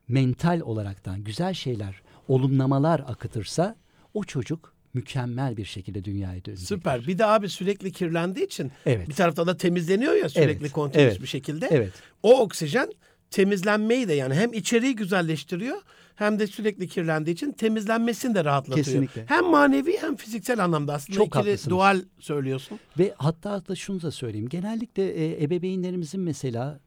[0.07, 3.75] mental olaraktan güzel şeyler olumlamalar akıtırsa
[4.13, 6.65] o çocuk mükemmel bir şekilde dünyaya dönecektir.
[6.75, 7.07] Süper.
[7.07, 9.09] Bir de abi sürekli kirlendiği için Evet.
[9.09, 11.67] bir tarafta da temizleniyor ya sürekli Evet, kontinüs evet, bir şekilde.
[11.71, 11.93] Evet.
[12.23, 12.91] O oksijen
[13.32, 15.82] temizlenmeyi de yani hem içeriği güzelleştiriyor
[16.15, 18.86] hem de sürekli kirlendiği için temizlenmesini de rahatlatıyor.
[18.86, 19.25] Kesinlikle.
[19.27, 21.69] Hem manevi hem fiziksel anlamda aslında Çok ikili haklısınız.
[21.69, 22.80] dual söylüyorsun.
[22.99, 24.49] Ve hatta da şunu da söyleyeyim.
[24.49, 26.80] Genellikle e, ebeveynlerimizin mesela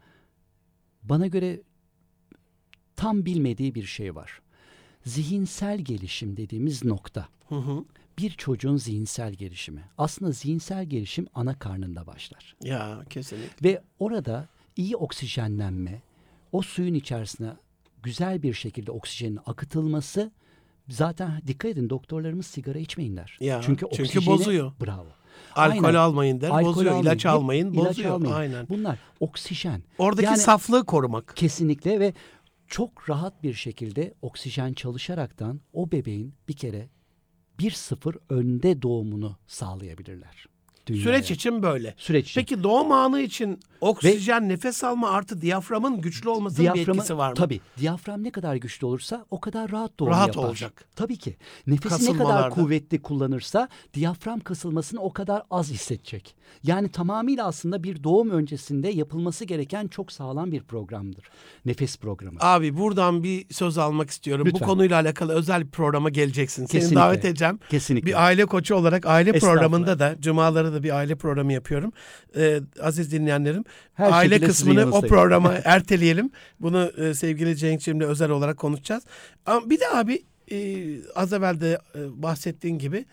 [1.02, 1.60] bana göre
[2.96, 4.40] tam bilmediği bir şey var.
[5.04, 7.28] Zihinsel gelişim dediğimiz nokta.
[7.48, 7.84] Hı hı.
[8.18, 9.84] Bir çocuğun zihinsel gelişimi.
[9.98, 12.56] Aslında zihinsel gelişim ana karnında başlar.
[12.62, 13.68] Ya kesinlikle.
[13.68, 16.02] Ve orada iyi oksijenlenme,
[16.52, 17.50] o suyun içerisine
[18.02, 20.32] güzel bir şekilde oksijenin akıtılması
[20.88, 23.38] Zaten dikkat edin doktorlarımız sigara içmeyin der.
[23.40, 24.72] Ya, çünkü çünkü oksijeni- bozuyor.
[24.80, 25.06] Bravo.
[25.54, 25.98] Alkol Aynen.
[25.98, 26.86] almayın der, Alkol bozuyor.
[26.92, 28.10] almayın, İlaç almayın, ilaç bozuyor.
[28.14, 28.34] almayın.
[28.34, 28.68] Aynen.
[28.68, 29.82] Bunlar oksijen.
[29.98, 31.32] Oradaki Yani- saflığı korumak.
[31.36, 32.14] Kesinlikle ve
[32.66, 36.88] çok rahat bir şekilde oksijen çalışaraktan o bebeğin bir kere
[37.58, 40.46] 1-0 önde doğumunu sağlayabilirler.
[40.86, 41.02] Dünyaya.
[41.04, 41.94] Süreç için böyle.
[41.96, 42.40] Süreç için.
[42.40, 47.34] Peki doğum anı için oksijen, nefes alma artı diyaframın güçlü olmasının bir etkisi var mı?
[47.34, 47.60] Tabii.
[47.78, 50.48] Diyafram ne kadar güçlü olursa o kadar rahat doğum Rahat yapar.
[50.48, 50.84] olacak.
[50.96, 51.36] Tabii ki.
[51.66, 56.34] Nefesi ne kadar kuvvetli kullanırsa diyafram kasılmasını o kadar az hissedecek.
[56.62, 61.24] Yani tamamıyla aslında bir doğum öncesinde yapılması gereken çok sağlam bir programdır.
[61.64, 62.38] Nefes programı.
[62.40, 64.46] Abi buradan bir söz almak istiyorum.
[64.46, 64.60] Lütfen.
[64.60, 66.66] Bu konuyla alakalı özel bir programa geleceksin.
[66.66, 67.00] Seni Kesinlikle.
[67.00, 67.58] davet edeceğim.
[67.70, 68.06] Kesinlikle.
[68.06, 71.92] Bir aile koçu olarak aile programında da cumaları da bir aile programı yapıyorum.
[72.36, 73.64] Ee, aziz dinleyenlerim
[73.94, 76.30] Her aile kısmını o programa erteleyelim.
[76.60, 79.04] Bunu e, sevgili Cenk'cimle özel olarak konuşacağız.
[79.46, 80.56] Ama bir de abi e,
[81.14, 83.04] az evvel de e, bahsettiğin gibi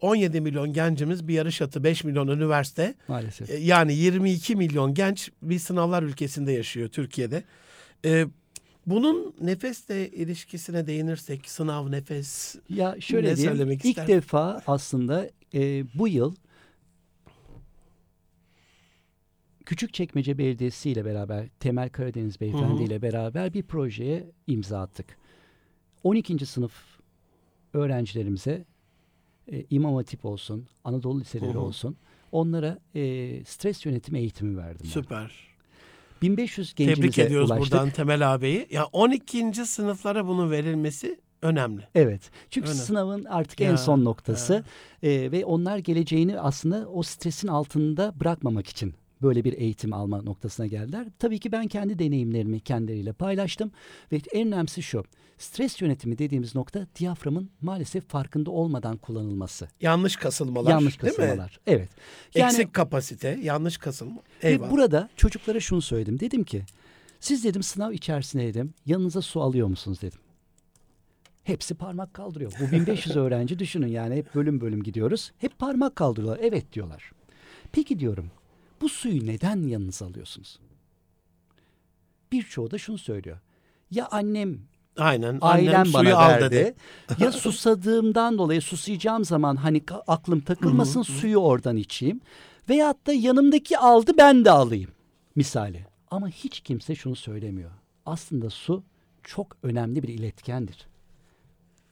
[0.00, 3.50] 17 milyon gencimiz bir yarış atı 5 milyon üniversite Maalesef.
[3.50, 7.44] e, yani 22 milyon genç bir sınavlar ülkesinde yaşıyor Türkiye'de.
[8.04, 8.26] E,
[8.86, 13.52] bunun nefesle ilişkisine değinirsek sınav nefes Ya şöyle Ne diyeyim.
[13.56, 14.08] söylemek ilk ister?
[14.08, 16.34] defa aslında e, bu yıl
[19.66, 25.16] Küçükçekmece Belediyesi ile beraber Temel Karadeniz Beyefendi ile beraber bir projeye imza attık.
[26.04, 26.46] 12.
[26.46, 26.72] sınıf
[27.72, 28.64] öğrencilerimize
[29.52, 31.60] e, İmam Hatip olsun, Anadolu liseleri Hı hı.
[31.60, 31.96] olsun
[32.32, 34.80] onlara e, stres yönetimi eğitimi verdim.
[34.84, 34.88] ben.
[34.88, 35.32] süper.
[36.22, 37.72] 1500 gencimize Tebrik ediyoruz ulaştık.
[37.72, 38.66] buradan Temel ağabeyi.
[38.70, 39.52] Ya 12.
[39.66, 41.88] sınıflara bunun verilmesi önemli.
[41.94, 42.30] Evet.
[42.50, 42.78] Çünkü Öyle.
[42.78, 44.64] sınavın artık Ya, en son noktası
[45.02, 50.66] Ee, ve onlar geleceğini aslında o stresin altında bırakmamak için böyle bir eğitim alma noktasına
[50.66, 51.06] geldiler.
[51.18, 53.70] Tabii ki ben kendi deneyimlerimi kendileriyle paylaştım
[54.12, 55.04] ve en önemlisi şu.
[55.38, 59.68] Stres yönetimi dediğimiz nokta diyaframın maalesef farkında olmadan kullanılması.
[59.80, 60.70] Yanlış kasılmalar.
[60.70, 61.16] Yanlış değil mi?
[61.16, 61.60] kasılmalar.
[61.66, 61.88] Evet.
[62.34, 64.20] Yani Eksik kapasite, yanlış kasılma.
[64.44, 64.70] ve Eyvallah.
[64.70, 66.20] burada çocuklara şunu söyledim.
[66.20, 66.62] Dedim ki
[67.20, 70.18] siz dedim sınav içerisinde dedim yanınıza su alıyor musunuz dedim.
[71.44, 72.52] Hepsi parmak kaldırıyor.
[72.60, 75.32] Bu 1500 öğrenci düşünün yani hep bölüm bölüm gidiyoruz.
[75.38, 76.40] Hep parmak kaldırıyorlar.
[76.42, 77.12] Evet diyorlar.
[77.72, 78.30] Peki diyorum
[78.80, 80.58] bu suyu neden yanınıza alıyorsunuz?
[82.32, 83.38] Birçoğu da şunu söylüyor.
[83.90, 84.58] Ya annem
[84.96, 85.38] Aynen.
[85.40, 86.44] ailem Annem bana suyu al verdi.
[86.50, 86.74] dedi.
[87.18, 92.20] ya susadığımdan dolayı susayacağım zaman hani aklım takılmasın suyu oradan içeyim.
[92.68, 94.90] Veyahut da yanımdaki aldı ben de alayım
[95.36, 95.86] misali.
[96.10, 97.70] Ama hiç kimse şunu söylemiyor.
[98.06, 98.82] Aslında su
[99.22, 100.86] çok önemli bir iletkendir.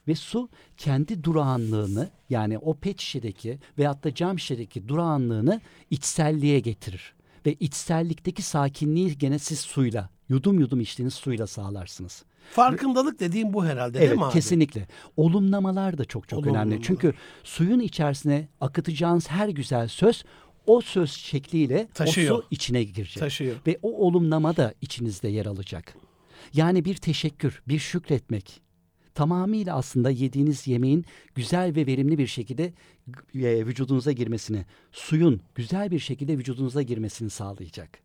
[0.08, 7.14] Ve su kendi durağanlığını yani o pet şişedeki veyahut da cam şişedeki durağanlığını içselliğe getirir.
[7.46, 12.24] Ve içsellikteki sakinliği gene siz suyla, yudum yudum içtiğiniz suyla sağlarsınız.
[12.50, 14.32] Farkındalık dediğim bu herhalde değil Evet mi abi?
[14.32, 14.88] kesinlikle.
[15.16, 16.66] Olumlamalar da çok çok Olumlamalar.
[16.66, 16.82] önemli.
[16.82, 20.24] Çünkü suyun içerisine akıtacağınız her güzel söz
[20.66, 22.38] o söz şekliyle Taşıyor.
[22.38, 23.18] o su içine girecek.
[23.20, 23.56] Taşıyor.
[23.66, 25.94] Ve o olumlama da içinizde yer alacak.
[26.54, 28.60] Yani bir teşekkür, bir şükretmek
[29.14, 31.04] tamamıyla aslında yediğiniz yemeğin
[31.34, 32.64] güzel ve verimli bir şekilde
[33.34, 38.04] e, vücudunuza girmesini, suyun güzel bir şekilde vücudunuza girmesini sağlayacak.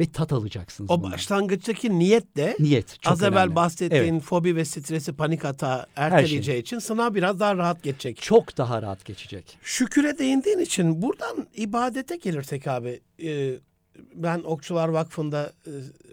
[0.00, 0.90] Ve tat alacaksınız.
[0.90, 1.12] O bundan.
[1.12, 3.54] başlangıçtaki niyet de Niyet çok az evvel önemli.
[3.54, 4.22] bahsettiğin Evet.
[4.22, 8.16] fobi ve stresi panik hata erteleyeceği için sınav biraz daha rahat geçecek.
[8.22, 9.58] Çok daha rahat geçecek.
[9.62, 13.00] Şüküre değindiğin için buradan ibadete gelirsek abi.
[13.22, 13.54] e,
[14.14, 15.70] ben Okçular Vakfı'nda e,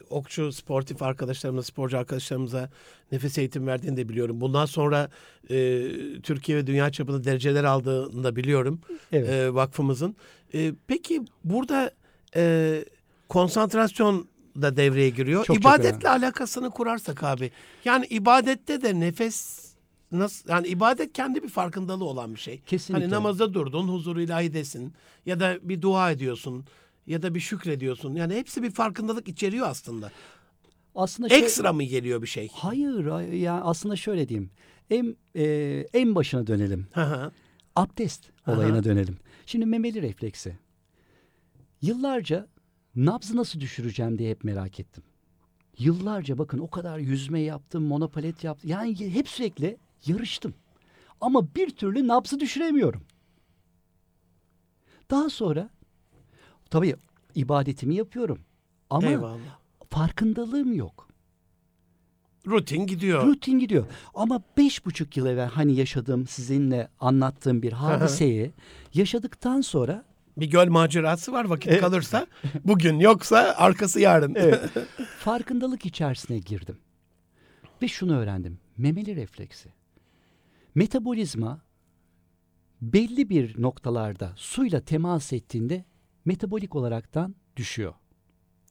[0.09, 2.69] okçu sportif arkadaşlarımıza, sporcu arkadaşlarımıza
[3.11, 4.41] nefes eğitim verdiğini de biliyorum.
[4.41, 5.09] Bundan sonra
[5.49, 5.83] e,
[6.23, 8.81] Türkiye ve dünya çapında dereceler aldığını da biliyorum
[9.11, 9.29] Evet.
[9.29, 10.15] e, vakfımızın.
[10.53, 11.91] E, peki burada
[12.35, 12.85] e,
[13.29, 14.27] konsantrasyon
[14.61, 15.45] da devreye giriyor.
[15.45, 17.51] Çok çok İbadetle alakasını kurarsak abi.
[17.85, 19.67] Yani ibadette de nefes
[20.11, 22.61] nasıl yani ibadet kendi bir farkındalığı olan bir şey.
[22.65, 23.05] Kesinlikle.
[23.05, 24.93] Hani namazda durdun, huzur ilahidesin
[25.25, 26.65] ya da bir dua ediyorsun
[27.07, 28.15] ya da bir şükrediyorsun.
[28.15, 30.11] Yani hepsi bir farkındalık içeriyor aslında.
[30.95, 32.49] Aslında şöyle- Ekstra mı geliyor bir şey?
[32.53, 34.49] Hayır, hayır, ya aslında şöyle diyeyim.
[34.89, 35.43] En e,
[35.93, 36.87] en başına dönelim.
[36.93, 37.31] Hı hı.
[37.75, 39.17] Abdest olayına dönelim.
[39.45, 40.57] Şimdi memeli refleksi.
[41.81, 42.47] Yıllarca
[42.95, 45.03] nabzı nasıl düşüreceğim diye hep merak ettim.
[45.77, 48.69] Yıllarca bakın o kadar yüzme yaptım, monopalet yaptım.
[48.69, 50.53] Yani hep sürekli yarıştım.
[51.21, 53.03] Ama bir türlü nabzı düşüremiyorum.
[55.11, 55.69] Daha sonra
[56.69, 56.95] tabii
[57.35, 58.39] ibadetimi yapıyorum.
[58.89, 59.59] Ama Eyvallah.
[59.89, 61.07] farkındalığım yok.
[62.47, 63.23] Rutin gidiyor.
[63.27, 63.85] Rutin gidiyor.
[64.15, 68.51] Ama beş buçuk yıl evvel hani yaşadığım sizinle anlattığım bir hadiseyi
[68.93, 70.05] yaşadıktan sonra
[70.37, 71.81] Bir göl macerası var vakit Evet.
[71.81, 72.27] kalırsa.
[72.65, 74.35] Bugün yoksa arkası yarın.
[75.19, 76.77] farkındalık içerisine girdim.
[77.81, 78.59] Ve şunu öğrendim.
[78.77, 79.69] Memeli refleksi.
[80.75, 81.61] Metabolizma
[82.81, 85.85] belli bir noktalarda suyla temas ettiğinde
[86.27, 87.93] metabolik olaraktan düşüyor.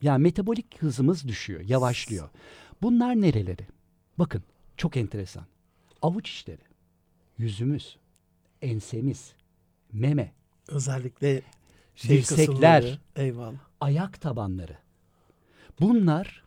[0.02, 2.28] Yani metabolik hızımız düşüyor, yavaşlıyor.
[2.82, 3.66] Bunlar nereleri?
[4.18, 4.42] Bakın
[4.76, 5.46] çok enteresan.
[6.02, 6.60] Avuç içleri,
[7.38, 7.96] yüzümüz,
[8.62, 9.32] ensemiz,
[9.92, 10.32] meme,
[10.68, 11.42] Özellikle
[11.94, 12.46] şey Dirsekler.
[12.46, 12.98] kısımları.
[13.16, 13.58] Eyvallah.
[13.80, 14.78] ayak tabanları.
[15.80, 16.44] Bunlar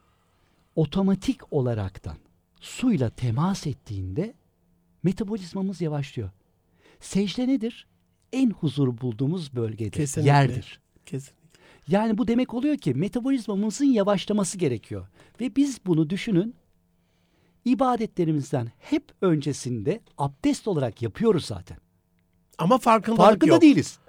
[0.76, 2.18] otomatik olaraktan
[2.60, 4.34] suyla temas ettiğinde
[5.04, 6.30] metabolizmamız yavaşlıyor.
[7.00, 7.88] Secde nedir?
[8.34, 10.32] En huzur bulduğumuz bölgedir, Kesinlikle.
[10.32, 10.80] yerdir.
[11.10, 11.34] Kesin.
[11.88, 15.08] Yani bu demek oluyor ki metabolizmamızın yavaşlaması gerekiyor.
[15.42, 16.56] Ve biz bunu düşünün
[17.66, 21.78] ibadetlerimizden hep öncesinde abdest olarak yapıyoruz zaten.
[22.58, 23.62] Ama farkındalık Farkında yok.
[23.62, 24.00] değiliz.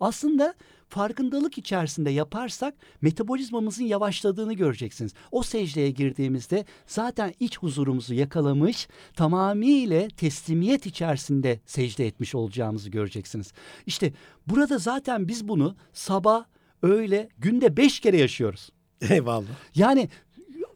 [0.00, 0.54] Aslında
[0.88, 5.14] farkındalık içerisinde yaparsak metabolizmamızın yavaşladığını göreceksiniz.
[5.32, 13.52] O secdeye girdiğimizde zaten iç huzurumuzu yakalamış, tamamıyla teslimiyet içerisinde secde etmiş olacağımızı göreceksiniz.
[13.86, 14.12] İşte
[14.46, 16.44] burada zaten biz bunu sabah,
[16.82, 18.70] öğle, günde beş kere yaşıyoruz.
[19.10, 19.46] Eyvallah.
[19.74, 20.08] Yani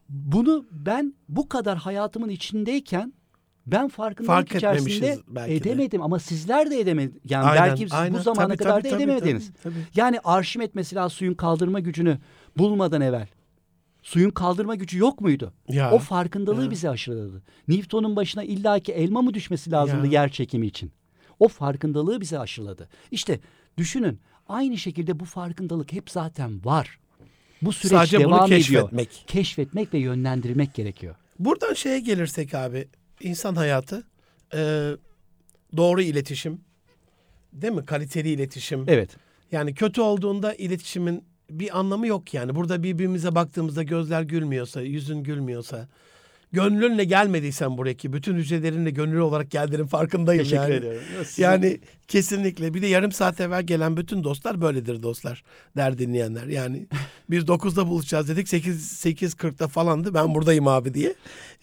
[0.09, 3.13] bunu ben bu kadar hayatımın içindeyken
[3.73, 5.57] ben farkındalık Fark içerisinde belki de.
[5.57, 7.21] edemedim ama sizler de edemediniz.
[7.25, 8.19] Yani Aynen, belki aynen.
[8.19, 9.47] bu zamana Tabii, kadar tabii, da tabii, edemediniz.
[9.63, 9.87] tabii, tabii.
[9.97, 12.19] Yani Arşimet mesela suyun kaldırma gücünü
[12.59, 13.27] bulmadan evvel
[14.03, 15.53] suyun kaldırma gücü yok muydu?
[15.69, 15.91] Ya.
[15.93, 16.71] O farkındalığı Ya.
[16.71, 17.43] bize aşıladı.
[17.69, 20.13] Newton'un başına illaki elma mı düşmesi lazımdı Ya.
[20.23, 20.93] yer çekimi için?
[21.39, 22.89] O farkındalığı bize aşıladı.
[23.11, 23.41] İşte
[23.79, 26.99] düşünün aynı şekilde bu farkındalık hep zaten var.
[27.63, 28.59] Bu süreç Sadece bunu devam ediyor.
[28.61, 29.25] keşfetmek.
[29.27, 31.15] Keşfetmek ve yönlendirmek gerekiyor.
[31.39, 32.89] Buradan şeye gelirsek abi,
[33.21, 34.05] insan hayatı,
[34.55, 34.91] e,
[35.77, 36.61] doğru iletişim,
[37.53, 37.85] değil mi?
[37.85, 38.85] Kaliteli iletişim.
[38.89, 39.17] Evet.
[39.53, 42.55] Yani kötü olduğunda iletişimin bir anlamı yok yani.
[42.55, 45.89] Burada birbirimize baktığımızda gözler gülmüyorsa, yüzün gülmüyorsa,
[46.53, 50.83] gönlünle gelmediysen buraya bütün hücrelerinle gönüllü olarak geldiğinin farkındayım yani.
[51.37, 52.75] Yani kesinlikle.
[52.75, 55.43] Bir de yarım saat evvel gelen bütün dostlar böyledir dostlar.
[55.77, 56.47] Der dinleyenler.
[56.47, 56.87] Yani
[57.31, 58.49] biz 9'da buluşacağız dedik.
[58.49, 60.15] 8 8.40'da falandı.
[60.15, 61.15] Ben buradayım abi diye.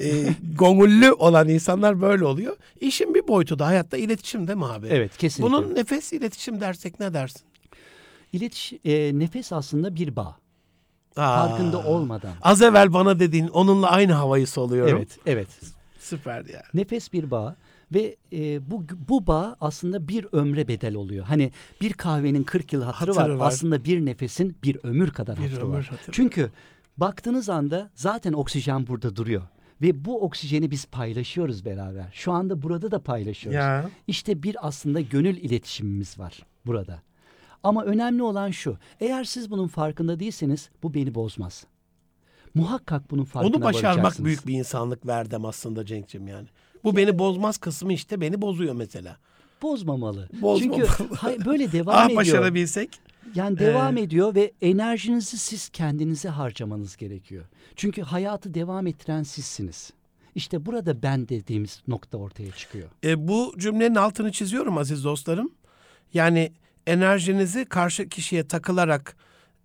[0.02, 0.24] Ee,
[0.60, 2.56] gönüllü olan insanlar böyle oluyor.
[2.82, 4.88] İşin bir boyutu da hayatta iletişim değil mi abi?
[4.90, 5.58] Evet kesinlikle.
[5.58, 7.42] Bunun nefes iletişim dersek ne dersin?
[8.34, 10.38] İletiş, e, nefes aslında bir bağ.
[11.18, 12.32] Aa, Farkında olmadan.
[12.42, 14.98] Az evvel bana dediğin onunla aynı havayı soluyorum.
[14.98, 15.48] Evet, evet.
[16.00, 16.64] Süper ya.
[16.74, 17.56] Nefes bir bağ
[17.94, 21.26] ve e, bu bu bağ aslında bir ömre bedel oluyor.
[21.26, 21.52] Hani
[21.82, 23.40] bir kahvenin 40 yıl hatırı, Hatırı var.
[23.40, 23.48] var.
[23.48, 25.86] Aslında bir nefesin bir ömür kadar Bir hatırı ömür var.
[25.86, 26.12] hatırı.
[26.12, 26.52] Çünkü
[26.98, 29.42] baktığınız anda zaten oksijen burada duruyor.
[29.82, 32.06] Ve bu oksijeni biz paylaşıyoruz beraber.
[32.14, 33.56] Şu anda burada da paylaşıyoruz.
[33.56, 33.90] Ya.
[34.08, 37.02] İşte bir aslında gönül iletişimimiz var burada.
[37.64, 38.78] Ama önemli olan şu.
[39.00, 41.66] Eğer siz bunun farkında değilseniz bu beni bozmaz.
[42.54, 46.48] Muhakkak bunun farkına Onu başarmak büyük bir insanlık verdim aslında Cenk'cim yani.
[46.84, 49.18] Bu beni bozmaz kısmı işte beni bozuyor mesela.
[49.62, 50.30] Bozmamalı.
[50.42, 50.88] Bozmamalı.
[50.98, 52.22] Çünkü hay- böyle devam ah ediyor.
[52.22, 53.00] başarabilsek.
[53.36, 57.46] Yani devam ediyor ve enerjinizi siz kendinize harcamanız gerekiyor.
[57.76, 59.94] Çünkü hayatı devam ettiren sizsiniz.
[60.36, 62.90] İşte burada ben dediğimiz nokta ortaya çıkıyor.
[63.04, 65.52] E, bu cümlenin altını çiziyorum aziz dostlarım.
[66.14, 66.52] Yani
[66.88, 69.16] enerjinizi karşı kişiye takılarak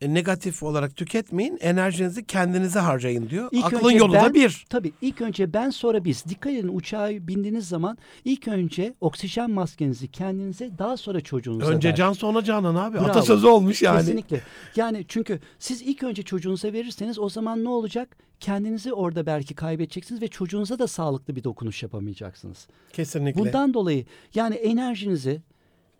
[0.00, 1.58] e, negatif olarak tüketmeyin.
[1.60, 3.48] Enerjinizi kendinize harcayın diyor.
[3.52, 4.64] İlk Aklın yolu ben- da bir.
[4.68, 6.24] Tabii ilk önce ben sonra biz.
[6.28, 11.96] Dikkat edin uçağa bindiğiniz zaman ilk önce oksijen maskenizi kendinize daha sonra çocuğunuza Önce ver.
[11.96, 12.96] can sonra canan abi.
[12.96, 13.04] Bravo.
[13.06, 13.98] Atasözü olmuş yani.
[13.98, 14.40] Kesinlikle.
[14.76, 18.16] Yani çünkü siz ilk önce çocuğunuza verirseniz o zaman ne olacak?
[18.40, 22.68] Kendinizi orada belki kaybedeceksiniz ve çocuğunuza da sağlıklı bir dokunuş yapamayacaksınız.
[22.92, 23.40] Kesinlikle.
[23.40, 24.04] Bundan dolayı
[24.34, 25.42] yani enerjinizi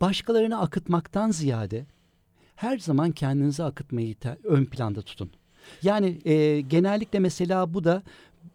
[0.03, 1.85] başkalarına akıtmaktan ziyade
[2.55, 5.31] her zaman kendinize akıtmayı ön planda tutun.
[5.83, 8.03] Yani e, genellikle mesela bu da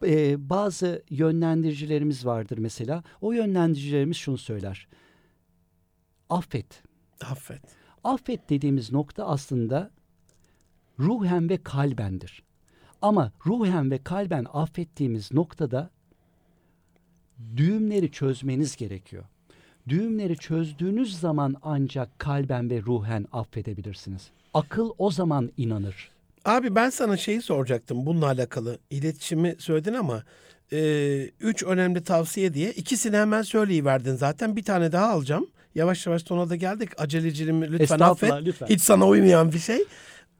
[0.03, 3.03] e, bazı yönlendiricilerimiz vardır mesela.
[3.21, 4.89] O yönlendiricilerimiz şunu söyler.
[6.31, 6.83] Affet.
[7.25, 7.63] Affet.
[8.05, 9.91] Affet dediğimiz nokta aslında
[10.99, 12.43] ruhen ve kalbendir.
[13.03, 15.91] Ama ruhen ve kalben affettiğimiz noktada
[17.57, 19.25] düğümleri çözmeniz gerekiyor.
[19.89, 24.23] Düğümleri çözdüğünüz zaman ancak kalben ve ruhen affedebilirsiniz.
[24.55, 26.11] Akıl o zaman inanır.
[26.45, 28.79] Abi ben sana şeyi soracaktım bununla alakalı.
[28.91, 30.23] İletişimi söyledin ama
[30.73, 34.57] e, üç önemli tavsiye diye ikisini hemen söyleyiverdin zaten.
[34.57, 35.47] Bir tane daha alacağım.
[35.75, 37.01] Yavaş yavaş sona da geldik.
[37.01, 38.33] Aceleciliğimi lütfen affet.
[38.45, 38.67] lütfen.
[38.67, 39.85] Hiç sana uymayan bir şey.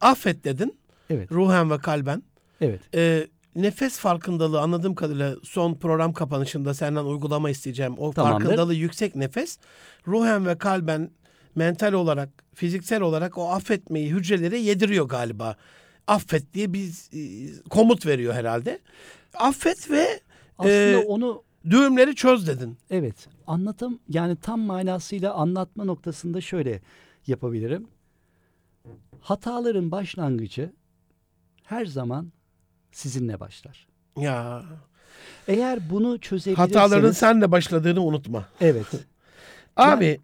[0.01, 0.79] Affet dedin.
[1.11, 2.23] Evet, Ruhen ve kalben.
[2.61, 2.81] evet.
[2.95, 3.27] E,
[3.63, 7.99] nefes farkındalığı anladığım kadarıyla son program kapanışında senden uygulama isteyeceğim.
[7.99, 8.45] O Tamamdır.
[8.45, 9.59] farkındalığı yüksek nefes.
[10.07, 11.11] Ruhen ve kalben
[11.55, 15.57] mental olarak, fiziksel olarak o affetmeyi hücrelere yediriyor galiba.
[16.07, 18.79] Affet diye bir e, komut veriyor herhalde.
[19.35, 20.21] Affet ve
[20.59, 22.79] Aslında Ee, onu Düğümleri çöz dedin.
[22.91, 23.29] Evet.
[23.47, 26.81] Anlatım yani tam manasıyla anlatma noktasında şöyle
[27.27, 27.89] yapabilirim.
[29.21, 30.73] Hataların başlangıcı
[31.63, 32.33] her zaman
[32.93, 33.87] sizinle başlar.
[34.21, 34.63] Ya
[35.49, 38.49] Eğer bunu çözebilirseniz hataların senle başladığını unutma.
[38.61, 38.87] evet.
[39.77, 40.21] Abi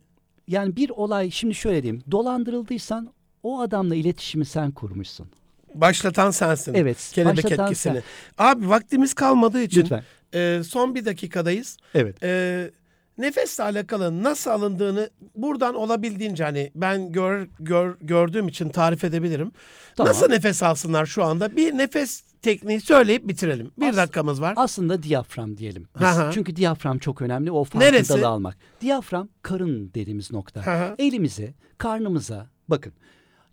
[0.48, 2.02] Yani bir olay şimdi şöyle diyeyim.
[2.10, 3.12] Dolandırıldıysan
[3.42, 5.26] o adamla iletişimi sen kurmuşsun.
[5.74, 6.74] başlatan sensin.
[6.74, 7.10] Evet.
[7.14, 7.74] Kelebek etkisini.
[7.76, 8.02] sen.
[8.44, 10.02] Abi vaktimiz kalmadığı için Lütfen.
[10.34, 11.76] e, son bir dakikadayız.
[11.94, 12.22] Evet.
[12.22, 12.70] E,
[13.18, 19.52] nefesle alakalı nasıl alındığını buradan olabildiğince hani ben gör, gör gördüğüm için tarif edebilirim.
[19.96, 20.10] Tamam.
[20.10, 21.56] Nasıl nefes alsınlar şu anda?
[21.56, 23.70] Bir nefes tekniği söyleyip bitirelim.
[23.78, 24.54] Bir As- dakikamız var.
[24.56, 25.88] Aslında diyafram diyelim.
[26.00, 26.34] biz.
[26.34, 27.50] Çünkü diyafram çok önemli.
[27.50, 28.56] O farkındalığı almak.
[28.80, 30.66] Diyafram karın dediğimiz nokta.
[30.66, 30.94] Hı.
[30.98, 32.92] Elimize, karnımıza bakın.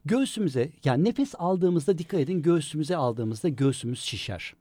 [0.05, 4.53] Göğsümüze yani nefes aldığımızda dikkat edin göğsümüze aldığımızda göğsümüz şişer.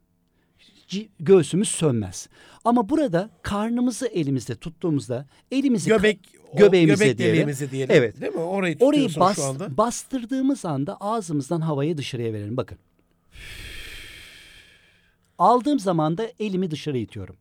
[1.20, 2.28] Göğsümüz sönmez.
[2.64, 6.20] Ama burada karnımızı elimizde tuttuğumuzda elimizi Göbek
[6.54, 7.70] göbeğimize göbek diyelim.
[7.70, 7.94] diyelim.
[7.96, 8.20] Evet.
[8.20, 8.38] Değil mi?
[8.40, 9.76] Orayı orayı bas, şu anda.
[9.76, 12.56] bastırdığımız anda ağzımızdan havayı dışarıya verelim.
[12.56, 12.78] Bakın.
[15.38, 17.36] Aldığım zaman da elimi dışarı itiyorum.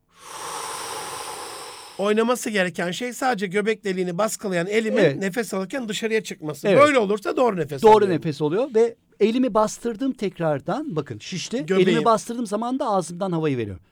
[1.98, 5.18] Oynaması gereken şey sadece göbek deliğini baskılayan elimin Evet.
[5.18, 6.68] nefes alırken dışarıya çıkması.
[6.68, 6.82] Evet.
[6.82, 8.16] Böyle olursa doğru nefes Doğru alıyorum.
[8.16, 10.96] nefes oluyor ve elimi bastırdım tekrardan.
[10.96, 11.66] Bakın şişti.
[11.66, 11.90] Göbeğim.
[11.90, 13.84] Elimi bastırdığım zaman da ağzımdan havayı veriyorum.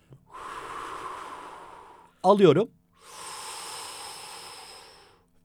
[2.24, 2.70] Alıyorum.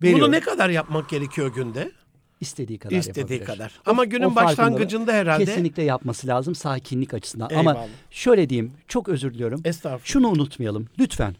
[0.02, 0.22] Veriyorum.
[0.24, 1.92] Bunu ne kadar yapmak gerekiyor günde?
[2.40, 3.44] İstediği kadar İstediği yapabilir.
[3.46, 3.80] kadar.
[3.86, 7.50] Ama günün o başlangıcında herhalde Kesinlikle yapması lazım sakinlik açısından.
[7.50, 7.70] Eyvallah.
[7.70, 9.60] Ama şöyle diyeyim çok özür diliyorum.
[9.64, 10.04] estağfurullah.
[10.04, 11.36] Şunu unutmayalım lütfen.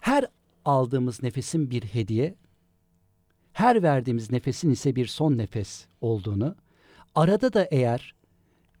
[0.00, 0.24] Her
[0.64, 2.34] aldığımız nefesin bir hediye,
[3.52, 6.56] her verdiğimiz nefesin ise bir son nefes olduğunu,
[7.14, 8.14] arada da eğer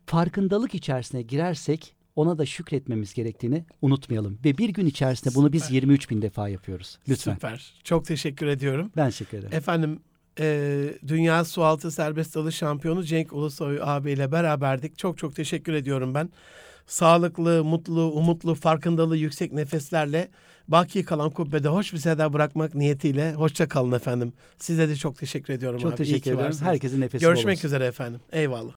[0.06, 4.38] farkındalık içerisine girersek ona da şükretmemiz gerektiğini unutmayalım.
[4.44, 6.98] Ve bir gün içerisinde bunu biz 23 bin defa yapıyoruz.
[7.08, 7.34] Lütfen.
[7.34, 7.74] Süper.
[7.84, 8.92] Çok teşekkür ediyorum.
[8.96, 9.56] Ben teşekkür ederim.
[9.56, 10.00] Efendim
[10.40, 14.98] e, Dünya Sualtı Serbest Dalış Şampiyonu Cenk Ulusoy abiyle beraberdik.
[14.98, 16.30] Çok çok teşekkür ediyorum ben.
[16.86, 20.28] Sağlıklı, mutlu, umutlu, farkındalığı yüksek nefeslerle
[20.68, 24.32] baki kalan kubbede hoş bir seda bırakmak niyetiyle hoşça kalın efendim.
[24.58, 25.96] Size de çok teşekkür ediyorum Çok abi.
[25.96, 26.62] Ki teşekkür varsınız.
[26.62, 27.68] Herkesin nefesi Görüşmek olsun.
[27.68, 28.20] üzere efendim.
[28.32, 28.66] Eyvallah.